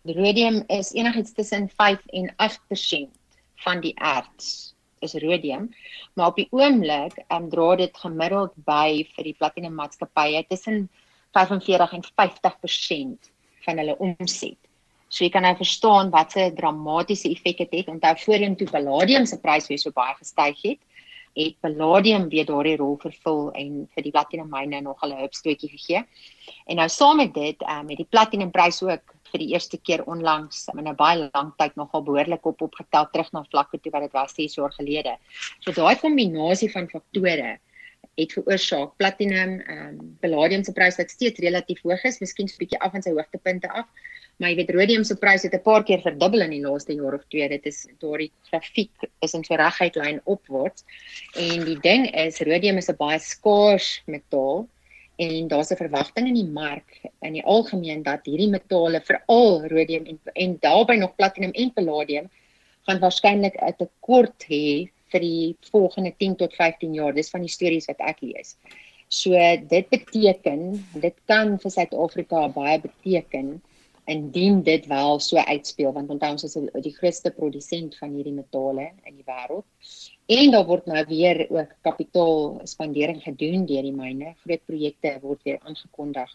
rhodium 0.08 0.63
is 0.74 0.94
enigiets 0.96 1.36
tussen 1.38 1.68
5 1.70 2.01
en 2.18 2.32
8% 2.48 3.12
van 3.66 3.84
die 3.84 3.94
erts 4.00 4.74
is 5.06 5.13
rhodium, 5.22 5.70
maar 6.13 6.32
op 6.32 6.39
die 6.39 6.48
oomblik 6.56 7.20
um, 7.30 7.50
dra 7.51 7.75
dit 7.77 8.00
gemiddeld 8.01 8.56
by 8.66 9.04
vir 9.13 9.30
die 9.30 9.36
platinum 9.38 9.75
maatskappye 9.77 10.42
tussen 10.50 10.88
45 11.38 11.94
en 12.00 12.08
50% 12.08 13.30
van 13.68 13.82
hulle 13.84 13.98
omset. 14.01 14.58
So 15.08 15.24
jy 15.24 15.32
kan 15.32 15.46
nou 15.48 15.56
verstaan 15.56 16.10
wat 16.12 16.36
'n 16.36 16.56
dramatiese 16.56 17.30
effek 17.30 17.58
dit 17.58 17.72
het. 17.72 17.88
Onthou 17.88 18.16
voorheen 18.18 18.56
toe 18.56 18.68
palladium 18.70 19.26
se 19.26 19.40
prys 19.40 19.68
weer 19.68 19.80
so 19.80 19.92
baie 19.92 20.16
gestyg 20.16 20.62
het, 20.62 20.80
het 21.34 21.56
palladium 21.62 22.30
weer 22.30 22.46
daardie 22.46 22.78
rol 22.78 22.98
vervul 22.98 23.52
en 23.52 23.88
vir 23.94 24.04
die 24.04 24.12
platinum 24.12 24.50
myne 24.50 24.82
nog 24.82 25.04
'n 25.04 25.20
hupstootjie 25.22 25.70
gegee. 25.70 26.04
En 26.66 26.76
nou 26.76 26.90
saam 26.90 27.18
met 27.18 27.34
dit, 27.34 27.62
ehm 27.62 27.80
um, 27.80 27.90
het 27.90 27.98
die 27.98 28.10
platinum 28.10 28.52
prys 28.52 28.82
ook 28.84 29.16
vir 29.32 29.40
die 29.40 29.54
eerste 29.54 29.78
keer 29.78 30.04
onlangs 30.04 30.68
in 30.74 30.88
'n 30.88 30.96
baie 30.96 31.30
lang 31.34 31.54
tyd 31.58 31.76
nogal 31.76 32.04
behoorlik 32.04 32.46
op 32.46 32.62
opgetel 32.62 33.08
terug 33.12 33.32
na 33.32 33.46
vlakke 33.50 33.80
toe 33.80 33.92
wat 33.92 34.02
dit 34.02 34.12
was 34.12 34.34
6 34.34 34.56
jaar 34.56 34.72
gelede. 34.72 35.18
So 35.60 35.72
daai 35.72 35.96
kombinasie 35.96 36.72
van 36.72 36.90
faktore 36.90 37.60
het 38.18 38.34
veroorsaak 38.34 38.98
platinum 38.98 39.60
ehm 39.60 39.88
um, 39.88 40.18
palladium 40.22 40.64
se 40.64 40.74
prys 40.74 40.98
wat 40.98 41.10
steeds 41.10 41.40
relatief 41.40 41.82
hoog 41.82 42.04
is, 42.04 42.20
miskien 42.20 42.48
'n 42.48 42.58
bietjie 42.58 42.80
af 42.80 42.92
van 42.92 43.02
sy 43.02 43.12
hoogtepunte 43.12 43.70
af, 43.70 43.86
Maar 44.38 44.51
jy 44.51 44.58
weet 44.60 44.72
rhodium 44.75 45.03
se 45.08 45.15
prys 45.17 45.44
het 45.48 45.56
'n 45.58 45.65
paar 45.65 45.84
keer 45.84 46.01
verdubbel 46.01 46.41
in 46.46 46.51
die 46.53 46.62
laaste 46.62 46.94
jaar 46.94 47.13
of 47.13 47.24
twee. 47.27 47.50
Dit 47.50 47.65
is 47.65 47.88
daardie 48.00 48.32
grafiek 48.50 49.10
is 49.25 49.34
in 49.34 49.44
so 49.44 49.56
reguit 49.56 49.96
lyn 49.96 50.22
opwaarts. 50.25 50.84
En 51.34 51.65
die 51.65 51.79
ding 51.82 52.06
is 52.13 52.39
rhodium 52.39 52.77
is 52.77 52.89
'n 52.89 52.98
baie 52.98 53.20
skaars 53.20 54.01
metaal 54.06 54.67
en 55.17 55.48
daar's 55.48 55.72
'n 55.72 55.82
verwagting 55.82 56.27
in 56.27 56.38
die 56.38 56.51
mark 56.62 57.01
in 57.22 57.34
die 57.34 57.44
algemeen 57.44 58.03
dat 58.03 58.25
hierdie 58.25 58.50
metale 58.50 59.01
veral 59.01 59.65
rhodium 59.65 60.06
en 60.06 60.20
en 60.34 60.58
daarbey 60.60 60.98
nog 60.98 61.15
platinum 61.15 61.51
en 61.51 61.74
palladium 61.74 62.29
gaan 62.86 63.00
waarskynlik 63.00 63.56
'n 63.62 63.75
tekort 63.77 64.46
hê 64.50 64.89
vir 65.12 65.22
die 65.22 65.56
volgende 65.72 66.13
10 66.17 66.36
tot 66.36 66.53
15 66.53 66.94
jaar. 66.94 67.13
Dis 67.13 67.29
van 67.29 67.41
die 67.41 67.50
stories 67.50 67.86
wat 67.86 68.00
ek 68.00 68.22
lees. 68.22 68.56
So 69.08 69.32
dit 69.70 69.89
beteken, 69.89 70.86
dit 70.94 71.15
kan 71.25 71.58
vir 71.60 71.72
Suid-Afrika 71.72 72.48
baie 72.50 72.79
beteken 72.79 73.62
indien 74.08 74.62
dit 74.64 74.86
wel 74.88 75.20
so 75.20 75.38
uitspeel 75.38 75.92
want 75.92 76.10
onthou 76.14 76.32
ons 76.32 76.46
is 76.48 76.56
die 76.84 76.96
grootste 76.96 77.32
produsent 77.36 77.98
van 78.00 78.14
hierdie 78.16 78.36
metale 78.36 78.86
in 79.04 79.18
die 79.18 79.26
wêreld. 79.28 79.66
En 80.32 80.52
daar 80.52 80.66
word 80.68 80.88
nou 80.88 81.04
weer 81.10 81.44
ook 81.52 81.74
kapitaalspandering 81.88 83.20
gedoen 83.24 83.65
deur 83.67 83.84
die 83.84 83.96
myne. 83.96 84.34
Groot 84.46 84.63
projekte 84.65 85.17
word 85.22 85.43
weer 85.43 85.60
aangekondig. 85.60 86.32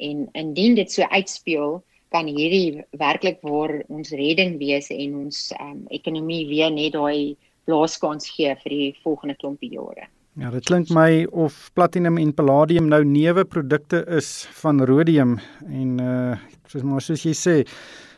En 0.00 0.28
indien 0.32 0.74
dit 0.80 0.92
so 0.92 1.04
uitspeel, 1.12 1.82
kan 2.14 2.28
hierdie 2.30 2.84
werklik 2.96 3.40
waar 3.42 3.80
ons 3.88 4.12
redding 4.14 4.56
wees 4.60 4.88
en 4.94 5.16
ons 5.26 5.48
um, 5.60 5.84
ekonomie 5.92 6.44
weer 6.48 6.70
net 6.72 6.94
daai 6.96 7.36
blaaskans 7.68 8.28
gee 8.36 8.52
vir 8.62 8.76
die 8.78 8.92
volgende 9.02 9.36
klompie 9.40 9.72
jare. 9.74 10.08
Ja, 10.34 10.48
dit 10.50 10.64
klink 10.66 10.88
my 10.90 11.28
of 11.30 11.54
platinum 11.78 12.16
en 12.18 12.32
palladium 12.34 12.88
nou 12.90 13.04
neuwe 13.06 13.44
produkte 13.46 14.00
is 14.16 14.48
van 14.58 14.82
rhodium 14.82 15.36
en 15.70 16.00
uh 16.02 16.34
soos 16.66 16.82
maar 16.82 17.04
soos 17.04 17.22
jy 17.22 17.34
sê, 17.38 17.52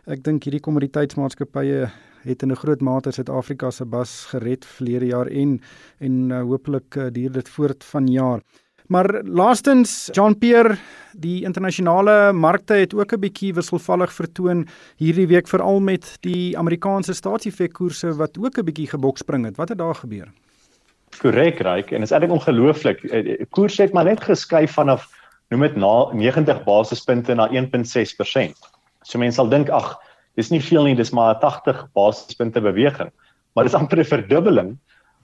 ek 0.08 0.22
dink 0.24 0.46
hierdie 0.46 0.62
kommoditeitsmaatskappye 0.64 1.90
het 2.24 2.42
in 2.42 2.52
'n 2.52 2.56
groot 2.56 2.80
mate 2.80 3.12
Suid-Afrika 3.12 3.70
se 3.70 3.84
bas 3.84 4.24
gered 4.32 4.64
verlede 4.64 5.06
jaar 5.06 5.26
en 5.26 5.60
en 6.00 6.30
uh, 6.30 6.40
hopelik 6.40 6.96
uh, 6.96 7.10
duur 7.12 7.32
dit 7.32 7.48
voort 7.48 7.84
vanjaar. 7.84 8.40
Maar 8.88 9.22
laastens 9.24 10.08
John 10.12 10.38
Pierre, 10.38 10.78
die 11.12 11.44
internasionale 11.44 12.32
markte 12.32 12.74
het 12.74 12.94
ook 12.94 13.12
'n 13.12 13.20
bietjie 13.20 13.52
wisselvallig 13.52 14.12
vertoon 14.12 14.66
hierdie 14.96 15.26
week 15.26 15.48
veral 15.48 15.80
met 15.80 16.16
die 16.20 16.56
Amerikaanse 16.56 17.12
staatsefekkoerse 17.12 18.16
wat 18.16 18.38
ook 18.38 18.58
'n 18.58 18.64
bietjie 18.64 18.88
gebokspring 18.88 19.44
het. 19.44 19.56
Wat 19.56 19.68
het 19.68 19.78
daar 19.78 19.94
gebeur? 19.94 20.32
Korrek 21.20 21.60
ryk 21.64 21.92
en 21.92 22.02
dit 22.04 22.08
is 22.08 22.14
eintlik 22.14 22.34
ongelooflik. 22.34 23.04
Eh, 23.04 23.22
die 23.24 23.46
koers 23.50 23.78
het 23.78 23.92
maar 23.92 24.04
net 24.04 24.20
geskuif 24.20 24.76
vanaf 24.76 25.08
noem 25.50 25.60
dit 25.60 25.76
na 25.76 25.94
90 26.12 26.64
basispunte 26.64 27.34
na 27.34 27.48
1.6%. 27.48 28.70
So 29.06 29.18
mense 29.18 29.38
sal 29.38 29.48
dink 29.48 29.70
ag, 29.70 29.94
dis 30.36 30.50
nie 30.50 30.60
veel 30.60 30.90
nie, 30.90 30.96
dis 30.98 31.14
maar 31.14 31.38
80 31.40 31.86
basispunte 31.94 32.60
beweging. 32.60 33.12
Maar 33.54 33.64
dis 33.64 33.74
amper 33.74 33.98
'n 33.98 34.04
verdubbeling 34.04 34.78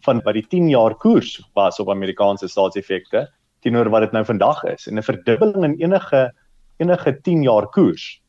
van 0.06 0.20
wat 0.24 0.34
die 0.34 0.46
10 0.46 0.68
jaar 0.68 0.94
koers 0.94 1.40
was 1.54 1.80
op 1.80 1.90
Amerikaanse 1.90 2.48
staatseffekte 2.48 3.28
teenoor 3.62 3.90
wat 3.90 4.00
dit 4.00 4.12
nou 4.12 4.24
vandag 4.24 4.64
is. 4.64 4.86
En 4.86 4.98
'n 4.98 5.02
verdubbeling 5.02 5.64
in 5.64 5.80
enige 5.80 6.32
enige 6.78 7.20
10 7.22 7.42
jaar 7.42 7.66
koers 7.68 8.20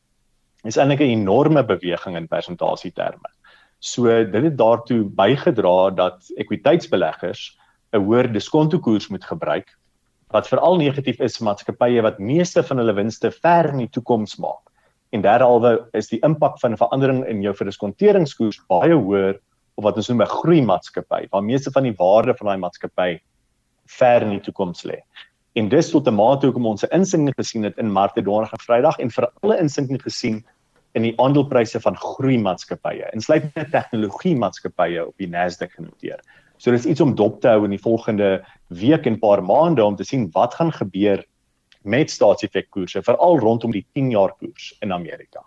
is 0.64 0.76
eintlik 0.76 1.00
'n 1.00 1.20
enorme 1.20 1.64
beweging 1.64 2.16
in 2.16 2.28
persentasieterme. 2.28 3.28
So 3.84 4.08
dit 4.08 4.42
het 4.48 4.56
daartoe 4.56 5.02
bygedra 5.12 5.90
dat 5.92 6.30
ekwiteitsbeleggers 6.40 7.42
'n 7.92 8.00
hoër 8.00 8.32
diskontokoers 8.32 9.08
moet 9.08 9.24
gebruik 9.24 9.68
wat 10.32 10.48
veral 10.48 10.76
negatief 10.80 11.20
is 11.20 11.36
vir 11.36 11.46
maatskappye 11.46 12.02
wat 12.02 12.18
meeste 12.18 12.62
van 12.62 12.80
hulle 12.80 12.94
winste 12.96 13.30
ver 13.30 13.68
in 13.70 13.84
die 13.84 13.90
toekoms 13.92 14.36
maak. 14.36 14.72
En 15.12 15.22
derhalwe 15.22 15.88
is 15.92 16.08
die 16.08 16.18
impak 16.24 16.58
van 16.60 16.72
'n 16.72 16.80
verandering 16.80 17.26
in 17.26 17.42
jou 17.42 17.54
verdiskonteringskoers 17.54 18.62
baie 18.68 18.94
hoër 18.94 19.38
op 19.76 19.84
wat 19.84 19.96
ons 19.96 20.08
noem 20.08 20.22
'n 20.22 20.34
groei 20.40 20.62
maatskappy, 20.62 21.28
waar 21.30 21.44
meeste 21.44 21.70
van 21.70 21.82
die 21.82 21.94
waarde 21.98 22.34
van 22.34 22.46
daai 22.46 22.58
maatskappy 22.58 23.20
ver 23.86 24.22
in 24.22 24.30
die 24.30 24.40
toekoms 24.40 24.82
lê. 24.84 24.98
En 25.54 25.68
dis 25.68 25.90
tot 25.90 26.08
'n 26.08 26.14
mate 26.14 26.46
hoekom 26.46 26.66
ons 26.66 26.84
'n 26.84 26.94
insinking 26.94 27.34
gesien 27.36 27.62
het 27.62 27.78
in 27.78 27.92
markte 27.92 28.22
donderdag 28.22 28.52
en 28.52 28.64
Vrydag 28.64 28.98
en 28.98 29.10
vir 29.10 29.30
alle 29.42 29.60
insinking 29.60 30.02
gesien 30.02 30.44
in 30.94 31.02
die 31.02 31.14
aandelepryse 31.18 31.80
van 31.82 31.96
groei 31.98 32.38
maatskappye, 32.38 33.10
insluitende 33.12 33.66
tegnologie 33.70 34.34
maatskappye 34.38 35.06
op 35.06 35.14
die 35.18 35.28
Nasdaq 35.30 35.74
genoteer. 35.74 36.20
So 36.58 36.70
dis 36.70 36.86
iets 36.86 37.02
om 37.02 37.14
dop 37.18 37.40
te 37.42 37.50
hou 37.50 37.64
in 37.66 37.74
die 37.74 37.82
volgende 37.82 38.38
week 38.68 39.06
en 39.10 39.18
paar 39.18 39.42
maande 39.42 39.84
om 39.84 39.96
te 39.96 40.06
sien 40.06 40.28
wat 40.32 40.54
gaan 40.54 40.72
gebeur 40.72 41.24
met 41.82 42.10
staatseffekkoerse 42.10 43.02
veral 43.04 43.42
rondom 43.42 43.74
die 43.74 43.84
10 43.92 44.14
jaar 44.14 44.32
koers 44.38 44.72
in 44.80 44.92
Amerika. 44.92 45.42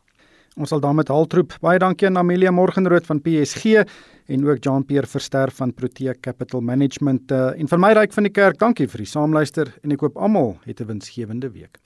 Ons 0.58 0.72
sal 0.74 0.82
daarmee 0.82 1.06
haltroep. 1.08 1.54
Baie 1.62 1.80
dankie 1.80 2.08
aan 2.10 2.18
Amelia 2.18 2.52
Morgenrood 2.52 3.06
van 3.06 3.22
PSG 3.22 3.84
en 4.28 4.46
ook 4.46 4.64
Jean-Pierre 4.64 5.08
Verster 5.08 5.52
van 5.54 5.74
Protea 5.74 6.16
Capital 6.22 6.62
Management. 6.62 7.32
Uh, 7.32 7.54
en 7.56 7.70
vir 7.70 7.80
my 7.80 7.94
ryk 7.94 8.14
van 8.14 8.26
die 8.26 8.34
kerk, 8.34 8.58
dankie 8.60 8.88
vir 8.90 9.06
die 9.06 9.10
saamluister 9.10 9.72
en 9.84 9.94
ek 9.94 10.02
hoop 10.04 10.18
almal 10.18 10.58
het 10.66 10.82
'n 10.82 10.90
winsgewende 10.90 11.52
week. 11.54 11.78